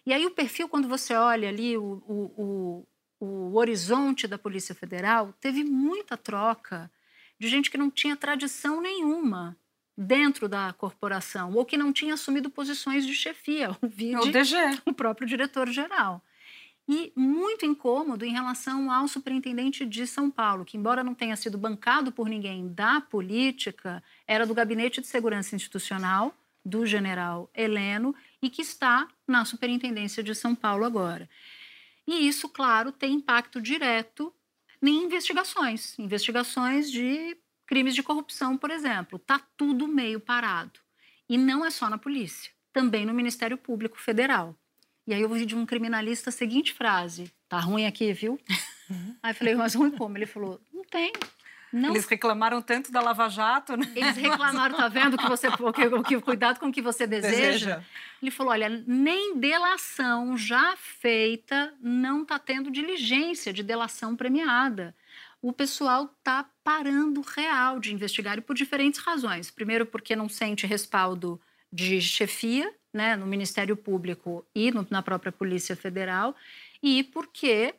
E 0.07 0.13
aí, 0.13 0.25
o 0.25 0.31
perfil, 0.31 0.69
quando 0.69 0.87
você 0.87 1.15
olha 1.15 1.49
ali 1.49 1.77
o, 1.77 2.01
o, 2.07 2.43
o, 2.43 2.87
o 3.21 3.57
horizonte 3.57 4.27
da 4.27 4.39
Polícia 4.39 4.75
Federal, 4.75 5.33
teve 5.41 5.65
muita 5.65 6.17
troca 6.17 6.91
de 7.39 7.49
gente 7.49 7.71
que 7.71 7.79
não 7.79 7.91
tinha 7.91 8.17
tradição 8.17 8.81
nenhuma 8.81 9.57
dentro 9.97 10.49
da 10.49 10.73
corporação 10.73 11.53
ou 11.53 11.65
que 11.65 11.77
não 11.77 11.93
tinha 11.93 12.15
assumido 12.15 12.51
posições 12.51 13.07
de 13.07 13.15
chefia, 13.15 13.71
o, 13.81 13.87
vide, 13.87 14.17
O 14.17 14.33
DG. 14.33 14.57
o 14.87 14.93
próprio 14.93 15.27
diretor-geral. 15.27 16.23
E 16.87 17.13
muito 17.17 17.65
incômodo 17.65 18.27
em 18.27 18.33
relação 18.33 18.93
ao 18.93 19.09
superintendente 19.09 19.87
de 19.87 20.07
São 20.07 20.31
Paulo, 20.31 20.67
que, 20.67 20.77
embora 20.77 21.03
não 21.03 21.15
tenha 21.15 21.35
sido 21.35 21.57
bancado 21.57 22.13
por 22.13 22.29
ninguém 22.29 22.69
da 22.69 23.01
política, 23.01 24.03
era 24.27 24.45
do 24.45 24.53
Gabinete 24.53 25.01
de 25.01 25.07
Segurança 25.07 25.57
Institucional 25.57 26.35
do 26.65 26.85
general 26.87 27.49
Heleno 27.55 28.15
e 28.41 28.51
que 28.51 28.63
está 28.63 29.09
na 29.27 29.45
superintendência 29.45 30.23
de 30.23 30.35
São 30.35 30.55
Paulo 30.55 30.85
agora. 30.85 31.29
E 32.07 32.29
isso, 32.29 32.49
claro, 32.49 32.93
tem 32.93 33.15
impacto 33.15 33.61
direto 33.61 34.33
em 34.83 35.05
investigações, 35.05 35.99
investigações 35.99 36.91
de 36.91 37.37
crimes 37.67 37.95
de 37.95 38.03
corrupção, 38.03 38.57
por 38.57 38.71
exemplo. 38.71 39.17
Está 39.17 39.41
tudo 39.57 39.89
meio 39.89 40.21
parado. 40.21 40.81
E 41.29 41.39
não 41.39 41.65
é 41.65 41.71
só 41.71 41.89
na 41.89 41.97
polícia, 41.97 42.53
também 42.73 43.07
no 43.07 43.15
Ministério 43.15 43.57
Público 43.57 43.99
Federal. 43.99 44.55
E 45.07 45.15
aí 45.15 45.21
eu 45.21 45.29
ouvi 45.29 45.47
de 45.47 45.55
um 45.55 45.67
criminalista 45.67 46.31
a 46.31 46.33
seguinte 46.33 46.73
frase: 46.73 47.31
tá 47.49 47.59
ruim 47.59 47.87
aqui, 47.87 48.13
viu? 48.13 48.39
Aí 49.23 49.33
eu 49.33 49.35
falei, 49.35 49.55
mas 49.55 49.75
ruim 49.75 49.91
como? 49.91 50.17
Ele 50.17 50.27
falou: 50.27 50.61
não 50.73 50.85
tem. 50.85 51.13
Não. 51.77 51.91
Eles 51.91 52.07
reclamaram 52.07 52.63
tanto 52.63 52.93
da 52.93 53.01
Lava 53.01 53.29
Jato, 53.29 53.77
né? 53.77 53.91
Eles 53.97 54.15
reclamaram, 54.17 54.77
tá 54.77 54.87
vendo 54.87 55.19
que 55.19 55.29
você 55.29 55.49
o 55.49 55.73
que, 55.73 55.91
que- 56.05 56.21
cuidado 56.21 56.61
com 56.61 56.67
o 56.69 56.73
que 56.73 56.81
você 56.81 57.05
deseja. 57.05 57.37
Deseja. 57.37 57.83
Ele 58.23 58.31
falou: 58.31 58.53
olha, 58.53 58.69
nem 58.87 59.37
delação 59.39 60.37
já 60.39 60.77
feita 60.77 61.75
não 61.81 62.23
está 62.23 62.39
tendo 62.39 62.71
diligência 62.71 63.53
de 63.53 63.63
delação 63.65 64.15
premiada. 64.15 64.95
O 65.43 65.53
pessoal 65.53 66.05
está 66.19 66.47
parando 66.63 67.21
real 67.23 67.81
de 67.81 67.93
investigar 67.93 68.39
e 68.39 68.41
por 68.41 68.55
diferentes 68.55 69.01
razões. 69.01 69.51
Primeiro, 69.51 69.85
porque 69.85 70.15
não 70.15 70.29
sente 70.29 70.67
respaldo 70.67 71.41
de 71.73 72.01
chefia 72.01 72.73
né, 72.93 73.17
no 73.17 73.27
Ministério 73.27 73.77
Público 73.77 74.47
e 74.55 74.71
no- 74.71 74.87
na 74.89 75.03
própria 75.03 75.33
Polícia 75.33 75.75
Federal, 75.75 76.37
e 76.81 77.03
porque 77.03 77.75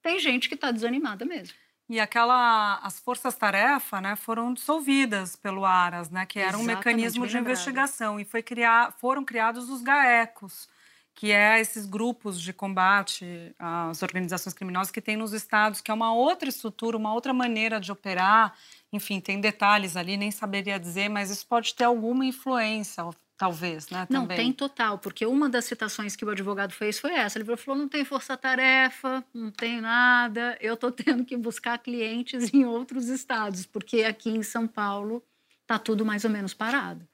tem 0.00 0.20
gente 0.20 0.48
que 0.48 0.54
está 0.54 0.70
desanimada 0.70 1.24
mesmo. 1.24 1.54
E 1.92 2.00
aquela, 2.00 2.78
as 2.82 2.98
forças-tarefa, 3.00 4.00
né, 4.00 4.16
foram 4.16 4.54
dissolvidas 4.54 5.36
pelo 5.36 5.62
Aras, 5.66 6.08
né, 6.08 6.24
que 6.24 6.38
era 6.38 6.56
um 6.56 6.62
Exatamente, 6.62 6.64
mecanismo 6.64 7.26
de 7.26 7.36
lembrado. 7.36 7.42
investigação 7.42 8.18
e 8.18 8.24
foi 8.24 8.42
criar, 8.42 8.92
foram 8.98 9.22
criados 9.26 9.68
os 9.68 9.82
GAECOS, 9.82 10.70
que 11.14 11.30
é 11.30 11.60
esses 11.60 11.84
grupos 11.84 12.40
de 12.40 12.50
combate 12.54 13.54
às 13.58 14.02
organizações 14.02 14.54
criminosas 14.54 14.90
que 14.90 15.02
tem 15.02 15.18
nos 15.18 15.34
estados, 15.34 15.82
que 15.82 15.90
é 15.90 15.94
uma 15.94 16.14
outra 16.14 16.48
estrutura, 16.48 16.96
uma 16.96 17.12
outra 17.12 17.34
maneira 17.34 17.78
de 17.78 17.92
operar. 17.92 18.54
Enfim, 18.90 19.20
tem 19.20 19.38
detalhes 19.38 19.94
ali, 19.94 20.16
nem 20.16 20.30
saberia 20.30 20.80
dizer, 20.80 21.10
mas 21.10 21.28
isso 21.30 21.46
pode 21.46 21.74
ter 21.74 21.84
alguma 21.84 22.24
influência, 22.24 23.04
talvez, 23.42 23.90
né, 23.90 24.06
Não, 24.08 24.22
também. 24.22 24.36
tem 24.36 24.52
total, 24.52 24.98
porque 24.98 25.26
uma 25.26 25.48
das 25.48 25.64
citações 25.64 26.14
que 26.14 26.24
o 26.24 26.30
advogado 26.30 26.72
fez 26.72 27.00
foi 27.00 27.12
essa. 27.12 27.38
Ele 27.40 27.56
falou: 27.56 27.80
não 27.80 27.88
tem 27.88 28.04
força-tarefa, 28.04 29.24
não 29.34 29.50
tem 29.50 29.80
nada, 29.80 30.56
eu 30.60 30.74
estou 30.74 30.92
tendo 31.20 31.24
que 31.24 31.36
buscar 31.36 31.76
clientes 31.78 32.54
em 32.54 32.64
outros 32.64 33.08
estados, 33.08 33.66
porque 33.66 34.04
aqui 34.04 34.30
em 34.30 34.44
São 34.44 34.68
Paulo 34.68 35.22
está 35.62 35.76
tudo 35.76 36.04
mais 36.06 36.24
ou 36.24 36.30
menos 36.30 36.54
parado. 36.54 37.08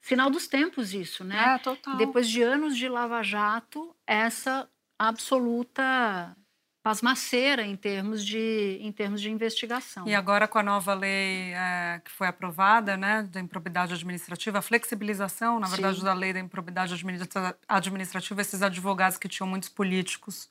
sinal 0.00 0.30
dos 0.30 0.46
tempos 0.46 0.94
isso, 0.94 1.24
né? 1.24 1.54
É, 1.54 1.58
total. 1.58 1.96
Depois 1.96 2.28
de 2.28 2.40
anos 2.42 2.76
de 2.76 2.88
Lava 2.88 3.20
Jato, 3.22 3.96
essa 4.06 4.68
absoluta 4.96 6.36
pasmaceira 6.84 7.64
em 7.66 7.74
termos 7.74 8.22
de, 8.22 8.76
em 8.78 8.92
termos 8.92 9.22
de 9.22 9.30
investigação. 9.30 10.06
E 10.06 10.14
agora 10.14 10.46
com 10.46 10.58
a 10.58 10.62
nova 10.62 10.92
lei 10.92 11.54
é, 11.54 11.98
que 12.04 12.10
foi 12.10 12.26
aprovada, 12.26 12.94
né, 12.94 13.22
da 13.32 13.40
improbidade 13.40 13.94
administrativa, 13.94 14.58
a 14.58 14.62
flexibilização, 14.62 15.58
na 15.58 15.66
verdade, 15.66 15.96
Sim. 16.00 16.04
da 16.04 16.12
lei 16.12 16.34
da 16.34 16.40
improbidade 16.40 16.92
administra- 16.92 17.56
administrativa, 17.66 18.42
esses 18.42 18.60
advogados 18.60 19.16
que 19.16 19.26
tinham 19.28 19.48
muitos 19.48 19.70
políticos 19.70 20.50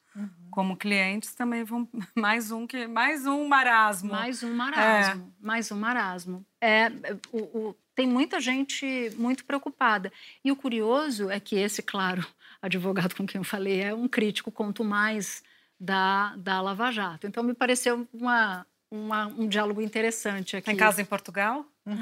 como 0.50 0.76
clientes 0.76 1.36
também 1.36 1.64
vão 1.64 1.88
mais 2.18 2.52
um 2.52 2.66
que 2.66 2.88
mais 2.88 3.28
um 3.28 3.48
marasmo. 3.48 4.12
Mais 4.12 4.42
um 4.42 4.54
marasmo, 4.56 5.34
mais 5.40 5.72
um 5.72 5.80
marasmo. 5.80 6.46
É, 6.60 6.92
o, 7.32 7.38
o- 7.70 7.76
tem 7.96 8.08
muita 8.08 8.40
gente 8.42 9.12
muito 9.18 9.46
preocupada. 9.46 10.12
E 10.44 10.52
o 10.52 10.56
curioso 10.56 11.30
é 11.30 11.40
que 11.40 11.56
esse, 11.56 11.84
claro, 11.84 12.26
advogado 12.60 13.14
com 13.14 13.24
quem 13.28 13.38
eu 13.38 13.46
falei 13.46 13.82
é 13.82 13.94
um 13.94 14.08
crítico 14.08 14.52
quanto 14.52 14.84
mais 14.84 15.44
da, 15.84 16.34
da 16.38 16.62
Lava 16.62 16.92
Jato. 16.92 17.28
Então, 17.28 17.44
me 17.44 17.54
pareceu 17.54 18.08
uma, 18.14 18.66
uma- 18.90 19.28
um 19.28 19.48
diálogo 19.48 19.82
interessante 19.82 20.56
aqui. 20.56 20.66
Tem 20.68 20.78
casa 20.78 21.02
em 21.02 21.06
Portugal? 21.06 21.66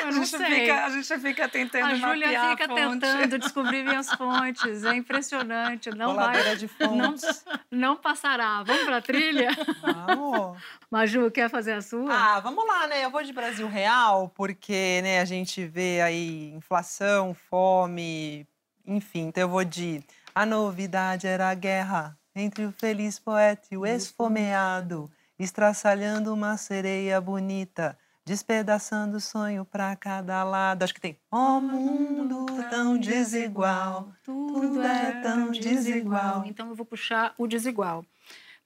Eu 0.00 0.08
a, 0.08 0.10
não 0.10 0.24
gente 0.24 0.36
fica, 0.36 0.84
a 0.84 0.90
gente 0.90 1.18
fica 1.20 1.48
tentando 1.48 1.86
A 1.86 1.94
Júlia 1.94 2.28
fica 2.50 2.64
a 2.64 2.74
tentando 2.74 3.38
descobrir 3.38 3.84
minhas 3.84 4.10
fontes. 4.12 4.84
É 4.84 4.94
impressionante. 4.94 5.88
Não 5.90 6.14
vai, 6.14 6.24
Coladeira 6.42 6.56
de 6.56 6.68
não, 6.80 6.88
fontes. 6.88 7.44
não 7.70 7.96
passará. 7.96 8.62
Vamos 8.64 8.84
para 8.84 8.96
a 8.96 9.02
trilha? 9.02 9.50
Vamos. 9.80 10.58
Maju, 10.90 11.30
quer 11.30 11.48
fazer 11.48 11.72
a 11.74 11.80
sua? 11.82 12.12
Ah, 12.12 12.40
vamos 12.40 12.66
lá, 12.66 12.86
né? 12.88 13.04
Eu 13.04 13.10
vou 13.10 13.22
de 13.22 13.32
Brasil 13.32 13.68
Real, 13.68 14.28
porque 14.34 15.00
né, 15.02 15.20
a 15.20 15.24
gente 15.24 15.64
vê 15.64 16.00
aí 16.00 16.52
inflação, 16.54 17.34
fome, 17.48 18.46
enfim. 18.84 19.28
Então 19.28 19.42
eu 19.42 19.48
vou 19.48 19.64
de 19.64 20.02
A 20.36 20.44
novidade 20.44 21.28
era 21.28 21.48
a 21.48 21.54
guerra 21.54 22.18
entre 22.34 22.66
o 22.66 22.72
feliz 22.72 23.20
poeta 23.20 23.68
e 23.70 23.76
o 23.76 23.86
esfomeado, 23.86 25.08
estraçalhando 25.38 26.34
uma 26.34 26.56
sereia 26.56 27.20
bonita, 27.20 27.96
despedaçando 28.26 29.18
o 29.18 29.20
sonho 29.20 29.64
pra 29.64 29.94
cada 29.94 30.42
lado. 30.42 30.82
Acho 30.82 30.92
que 30.92 31.00
tem. 31.00 31.16
Ó 31.30 31.60
mundo 31.60 32.46
tão 32.68 32.98
desigual, 32.98 34.12
tudo 34.24 34.82
é 34.82 35.20
tão 35.22 35.52
desigual. 35.52 36.42
Então 36.44 36.68
eu 36.68 36.74
vou 36.74 36.84
puxar 36.84 37.32
o 37.38 37.46
desigual. 37.46 38.04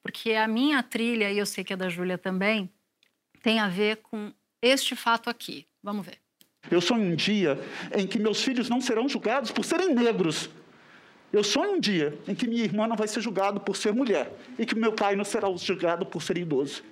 Porque 0.02 0.32
a 0.32 0.48
minha 0.48 0.82
trilha, 0.82 1.30
e 1.30 1.36
eu 1.36 1.44
sei 1.44 1.64
que 1.64 1.74
é 1.74 1.76
da 1.76 1.90
Júlia 1.90 2.16
também, 2.16 2.72
tem 3.42 3.58
a 3.58 3.68
ver 3.68 3.96
com 3.96 4.32
este 4.62 4.96
fato 4.96 5.28
aqui. 5.28 5.66
Vamos 5.82 6.06
ver. 6.06 6.16
Eu 6.70 6.80
sonho 6.80 7.12
um 7.12 7.14
dia 7.14 7.58
em 7.94 8.06
que 8.06 8.18
meus 8.18 8.42
filhos 8.42 8.70
não 8.70 8.80
serão 8.80 9.06
julgados 9.06 9.50
por 9.50 9.66
serem 9.66 9.94
negros. 9.94 10.48
Eu 11.32 11.44
sonho 11.44 11.72
um 11.72 11.80
dia 11.80 12.18
em 12.26 12.34
que 12.34 12.46
minha 12.46 12.64
irmã 12.64 12.86
não 12.86 12.96
vai 12.96 13.06
ser 13.06 13.20
julgada 13.20 13.60
por 13.60 13.76
ser 13.76 13.92
mulher 13.92 14.32
e 14.58 14.64
que 14.64 14.74
meu 14.74 14.92
pai 14.92 15.14
não 15.14 15.24
será 15.24 15.48
julgado 15.56 16.06
por 16.06 16.22
ser 16.22 16.38
idoso. 16.38 16.82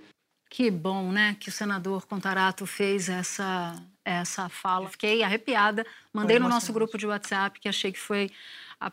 Que 0.49 0.71
bom, 0.71 1.11
né, 1.11 1.37
que 1.41 1.49
o 1.49 1.53
senador 1.53 2.07
Contarato 2.07 2.67
fez 2.67 3.09
essa, 3.09 3.75
essa 4.05 4.49
fala. 4.49 4.89
Fiquei 4.89 5.23
arrepiada. 5.23 5.85
Mandei 6.13 6.39
no 6.39 6.49
nosso 6.49 6.73
grupo 6.73 6.97
de 6.97 7.07
WhatsApp, 7.07 7.59
que 7.59 7.69
achei 7.69 7.91
que 7.91 7.99
foi, 7.99 8.31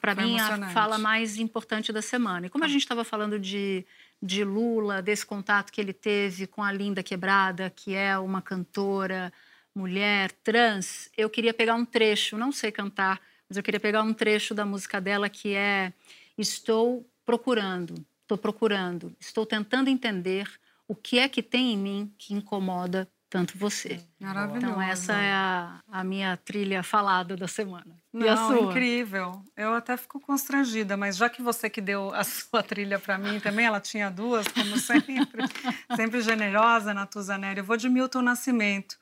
para 0.01 0.15
Foi 0.15 0.23
mim, 0.23 0.39
a 0.39 0.69
fala 0.69 0.97
mais 0.97 1.37
importante 1.37 1.93
da 1.93 2.01
semana. 2.01 2.47
E 2.47 2.49
como 2.49 2.63
a 2.63 2.67
gente 2.67 2.81
estava 2.81 3.03
falando 3.03 3.39
de, 3.39 3.85
de 4.21 4.43
Lula, 4.43 5.01
desse 5.01 5.25
contato 5.25 5.71
que 5.71 5.79
ele 5.79 5.93
teve 5.93 6.47
com 6.47 6.63
a 6.63 6.71
Linda 6.71 7.03
Quebrada, 7.03 7.69
que 7.69 7.93
é 7.93 8.17
uma 8.17 8.41
cantora, 8.41 9.31
mulher, 9.75 10.31
trans, 10.43 11.09
eu 11.15 11.29
queria 11.29 11.53
pegar 11.53 11.75
um 11.75 11.85
trecho, 11.85 12.37
não 12.37 12.51
sei 12.51 12.71
cantar, 12.71 13.21
mas 13.53 13.57
eu 13.57 13.61
queria 13.63 13.79
pegar 13.79 14.01
um 14.01 14.13
trecho 14.15 14.55
da 14.55 14.65
música 14.65 14.99
dela 14.99 15.29
que 15.29 15.53
é 15.53 15.93
Estou 16.35 17.07
procurando, 17.23 17.93
estou 18.23 18.35
procurando, 18.35 19.15
estou 19.19 19.45
tentando 19.45 19.87
entender 19.91 20.49
o 20.87 20.95
que 20.95 21.19
é 21.19 21.29
que 21.29 21.43
tem 21.43 21.73
em 21.73 21.77
mim 21.77 22.11
que 22.17 22.33
incomoda 22.33 23.07
tanto 23.29 23.55
você. 23.55 23.99
Maravilhoso. 24.19 24.65
Então 24.65 24.81
essa 24.81 25.13
é 25.13 25.31
a, 25.31 25.79
a 25.87 26.03
minha 26.03 26.35
trilha 26.37 26.81
falada 26.81 27.35
da 27.37 27.47
semana. 27.47 27.95
e 28.11 28.27
a 28.27 28.33
Não, 28.35 28.47
sua? 28.47 28.71
incrível. 28.71 29.43
Eu 29.55 29.75
até 29.75 29.95
fico 29.95 30.19
constrangida, 30.19 30.97
mas 30.97 31.15
já 31.15 31.29
que 31.29 31.43
você 31.43 31.69
que 31.69 31.79
deu 31.81 32.11
a 32.15 32.23
sua 32.25 32.63
trilha 32.63 32.97
para 32.97 33.19
mim 33.19 33.39
também, 33.39 33.67
ela 33.67 33.79
tinha 33.79 34.09
duas, 34.09 34.47
como 34.47 34.75
sempre, 34.79 35.15
sempre 35.95 36.21
generosa, 36.21 36.91
Natuza 36.95 37.37
Nery. 37.37 37.59
Eu 37.59 37.63
vou 37.65 37.77
de 37.77 37.87
Milton 37.89 38.23
Nascimento, 38.23 38.97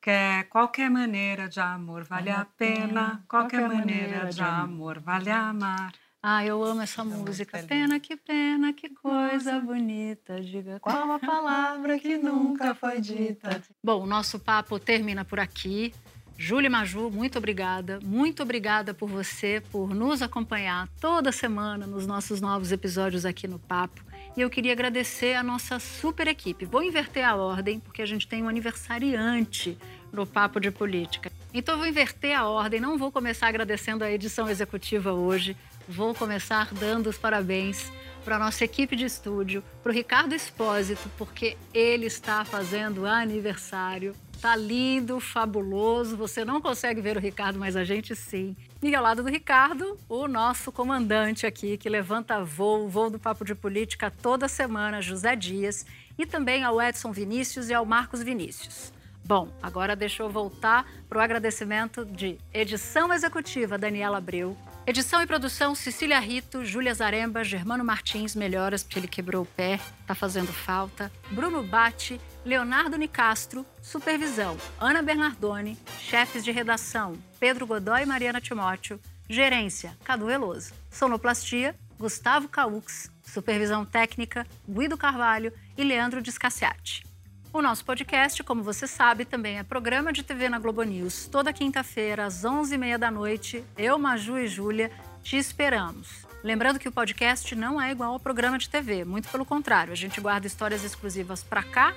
que 0.00 0.44
qualquer 0.50 0.90
maneira 0.90 1.48
de 1.48 1.60
amor 1.60 2.04
vale 2.04 2.30
a 2.30 2.44
pena, 2.44 3.24
qualquer 3.28 3.68
maneira 3.68 4.30
de 4.30 4.42
amor 4.42 5.00
vale 5.00 5.30
amar. 5.30 5.92
Ah, 6.22 6.44
eu 6.44 6.62
amo 6.64 6.82
essa 6.82 7.04
música. 7.04 7.62
Pena, 7.62 8.00
que 8.00 8.16
pena, 8.16 8.72
que 8.72 8.88
coisa 8.88 9.60
bonita. 9.60 10.40
Diga 10.40 10.80
qual 10.80 11.12
a 11.12 11.18
palavra 11.20 11.98
que 11.98 12.16
nunca 12.18 12.74
foi 12.74 13.00
dita. 13.00 13.62
Bom, 13.82 14.02
o 14.02 14.06
nosso 14.06 14.38
papo 14.38 14.78
termina 14.80 15.24
por 15.24 15.38
aqui. 15.38 15.94
Júlia 16.36 16.70
Maju, 16.70 17.10
muito 17.10 17.38
obrigada. 17.38 18.00
Muito 18.02 18.42
obrigada 18.42 18.92
por 18.92 19.08
você, 19.08 19.62
por 19.70 19.94
nos 19.94 20.20
acompanhar 20.20 20.88
toda 21.00 21.32
semana 21.32 21.86
nos 21.86 22.06
nossos 22.06 22.40
novos 22.40 22.72
episódios 22.72 23.24
aqui 23.24 23.46
no 23.46 23.58
Papo. 23.58 24.07
E 24.38 24.40
eu 24.40 24.48
queria 24.48 24.70
agradecer 24.70 25.34
a 25.34 25.42
nossa 25.42 25.80
super 25.80 26.28
equipe. 26.28 26.64
Vou 26.64 26.80
inverter 26.80 27.26
a 27.26 27.34
ordem, 27.34 27.80
porque 27.80 28.00
a 28.00 28.06
gente 28.06 28.28
tem 28.28 28.40
um 28.40 28.48
aniversariante 28.48 29.76
no 30.12 30.24
Papo 30.24 30.60
de 30.60 30.70
Política. 30.70 31.32
Então 31.52 31.76
vou 31.76 31.84
inverter 31.84 32.38
a 32.38 32.46
ordem, 32.46 32.80
não 32.80 32.96
vou 32.96 33.10
começar 33.10 33.48
agradecendo 33.48 34.04
a 34.04 34.12
edição 34.12 34.48
executiva 34.48 35.12
hoje. 35.12 35.56
Vou 35.88 36.14
começar 36.14 36.72
dando 36.72 37.08
os 37.10 37.18
parabéns 37.18 37.90
para 38.24 38.36
a 38.36 38.38
nossa 38.38 38.64
equipe 38.64 38.94
de 38.94 39.06
estúdio, 39.06 39.60
para 39.82 39.90
o 39.90 39.92
Ricardo 39.92 40.36
Espósito, 40.36 41.10
porque 41.18 41.56
ele 41.74 42.06
está 42.06 42.44
fazendo 42.44 43.06
aniversário. 43.06 44.14
Tá 44.40 44.54
lindo, 44.54 45.18
fabuloso. 45.18 46.16
Você 46.16 46.44
não 46.44 46.60
consegue 46.60 47.00
ver 47.00 47.16
o 47.16 47.20
Ricardo, 47.20 47.58
mas 47.58 47.74
a 47.74 47.82
gente 47.82 48.14
sim. 48.14 48.56
E 48.80 48.94
ao 48.94 49.02
lado 49.02 49.22
do 49.22 49.28
Ricardo, 49.28 49.98
o 50.08 50.28
nosso 50.28 50.70
comandante 50.70 51.44
aqui, 51.44 51.76
que 51.76 51.88
levanta 51.88 52.44
voo, 52.44 52.88
voo 52.88 53.10
do 53.10 53.18
Papo 53.18 53.44
de 53.44 53.54
Política 53.54 54.10
toda 54.10 54.46
semana, 54.46 55.02
José 55.02 55.34
Dias, 55.34 55.84
e 56.16 56.24
também 56.24 56.62
ao 56.62 56.80
Edson 56.80 57.10
Vinícius 57.10 57.68
e 57.68 57.74
ao 57.74 57.84
Marcos 57.84 58.22
Vinícius. 58.22 58.92
Bom, 59.24 59.48
agora 59.62 59.94
deixa 59.94 60.22
eu 60.22 60.30
voltar 60.30 60.86
para 61.06 61.18
o 61.18 61.20
agradecimento 61.20 62.04
de 62.04 62.38
edição 62.54 63.12
executiva 63.12 63.76
Daniela 63.76 64.16
Abreu, 64.16 64.56
edição 64.86 65.20
e 65.20 65.26
produção 65.26 65.74
Cecília 65.74 66.18
Rito, 66.18 66.64
Júlia 66.64 66.94
Zaremba, 66.94 67.44
Germano 67.44 67.84
Martins, 67.84 68.34
melhoras 68.34 68.82
porque 68.82 68.98
ele 68.98 69.06
quebrou 69.06 69.42
o 69.42 69.46
pé, 69.46 69.78
tá 70.06 70.14
fazendo 70.14 70.50
falta, 70.50 71.12
Bruno 71.30 71.62
Batti, 71.62 72.18
Leonardo 72.48 72.96
Nicastro, 72.96 73.66
supervisão 73.82 74.56
Ana 74.80 75.02
Bernardoni, 75.02 75.76
chefes 76.00 76.42
de 76.42 76.50
redação 76.50 77.12
Pedro 77.38 77.66
Godoy 77.66 78.04
e 78.04 78.06
Mariana 78.06 78.40
Timóteo, 78.40 78.98
gerência 79.28 79.94
Cadu 80.02 80.24
Veloso, 80.24 80.72
sonoplastia 80.90 81.74
Gustavo 81.98 82.48
Caux, 82.48 83.10
supervisão 83.22 83.84
técnica 83.84 84.46
Guido 84.66 84.96
Carvalho 84.96 85.52
e 85.76 85.84
Leandro 85.84 86.22
Descaciati. 86.22 87.04
O 87.52 87.60
nosso 87.60 87.84
podcast, 87.84 88.42
como 88.42 88.62
você 88.62 88.86
sabe, 88.86 89.26
também 89.26 89.58
é 89.58 89.62
programa 89.62 90.10
de 90.10 90.22
TV 90.22 90.48
na 90.48 90.58
Globo 90.58 90.82
News. 90.82 91.26
Toda 91.26 91.52
quinta-feira, 91.52 92.24
às 92.24 92.44
11h30 92.44 92.96
da 92.96 93.10
noite, 93.10 93.62
eu, 93.76 93.98
Maju 93.98 94.38
e 94.38 94.48
Júlia 94.48 94.90
te 95.22 95.36
esperamos. 95.36 96.26
Lembrando 96.42 96.78
que 96.78 96.88
o 96.88 96.92
podcast 96.92 97.54
não 97.54 97.78
é 97.78 97.90
igual 97.90 98.12
ao 98.12 98.20
programa 98.20 98.56
de 98.56 98.70
TV, 98.70 99.04
muito 99.04 99.28
pelo 99.28 99.44
contrário, 99.44 99.92
a 99.92 99.96
gente 99.96 100.18
guarda 100.18 100.46
histórias 100.46 100.82
exclusivas 100.82 101.42
para 101.42 101.62
cá 101.62 101.92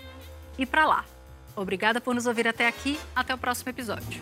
e 0.58 0.66
para 0.66 0.86
lá. 0.86 1.06
Obrigada 1.56 2.00
por 2.00 2.16
nos 2.16 2.26
ouvir 2.26 2.48
até 2.48 2.68
aqui, 2.68 3.00
até 3.16 3.34
o 3.34 3.38
próximo 3.38 3.70
episódio. 3.70 4.20